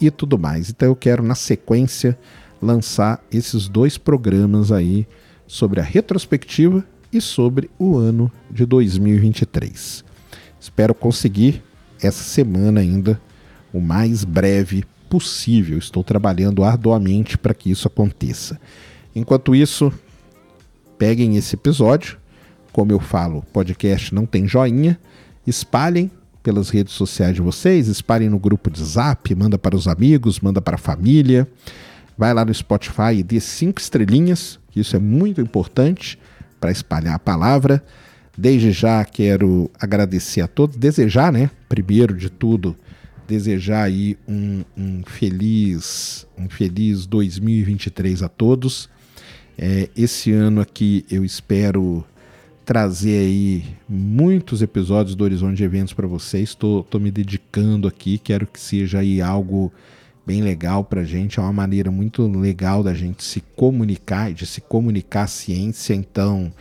[0.00, 0.68] e tudo mais.
[0.68, 2.18] Então eu quero na sequência
[2.60, 5.06] lançar esses dois programas aí
[5.46, 10.04] sobre a retrospectiva e sobre o ano de 2023.
[10.60, 11.62] Espero conseguir
[12.00, 13.20] essa semana ainda
[13.72, 15.78] o mais breve possível.
[15.78, 18.60] Estou trabalhando arduamente para que isso aconteça.
[19.14, 19.92] Enquanto isso,
[20.98, 22.18] peguem esse episódio.
[22.72, 24.98] Como eu falo, podcast não tem joinha.
[25.46, 26.10] Espalhem
[26.42, 30.60] pelas redes sociais de vocês, espalhem no grupo de zap, manda para os amigos, manda
[30.60, 31.48] para a família.
[32.18, 36.18] Vai lá no Spotify e dê cinco estrelinhas, que isso é muito importante
[36.60, 37.82] para espalhar a palavra.
[38.36, 42.76] Desde já quero agradecer a todos, desejar, né, primeiro de tudo,
[43.26, 48.88] desejar aí um, um feliz um feliz 2023 a todos.
[49.56, 52.04] É, esse ano aqui eu espero
[52.64, 56.50] trazer aí muitos episódios do Horizonte de Eventos para vocês.
[56.50, 59.72] Estou me dedicando aqui, quero que seja aí algo
[60.28, 61.38] bem legal para a gente.
[61.38, 65.94] É uma maneira muito legal da gente se comunicar, de se comunicar ciência.
[65.94, 66.52] Então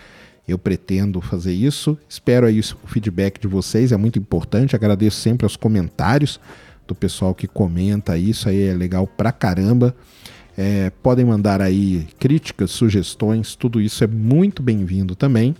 [0.47, 1.97] eu pretendo fazer isso.
[2.07, 4.73] Espero aí o feedback de vocês, é muito importante.
[4.73, 6.39] Agradeço sempre os comentários
[6.87, 9.93] do pessoal que comenta isso aí, é legal pra caramba.
[10.57, 15.53] É, podem mandar aí críticas, sugestões, tudo isso é muito bem-vindo também.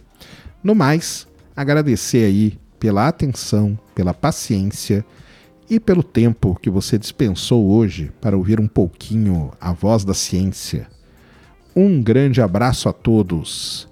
[0.64, 5.05] No mais, agradecer aí pela atenção, pela paciência
[5.70, 10.88] e pelo tempo que você dispensou hoje para ouvir um pouquinho a voz da ciência.
[11.76, 13.88] Um grande abraço a todos.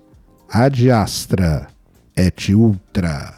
[0.50, 1.68] Ad Astra
[2.16, 3.34] et Ultra.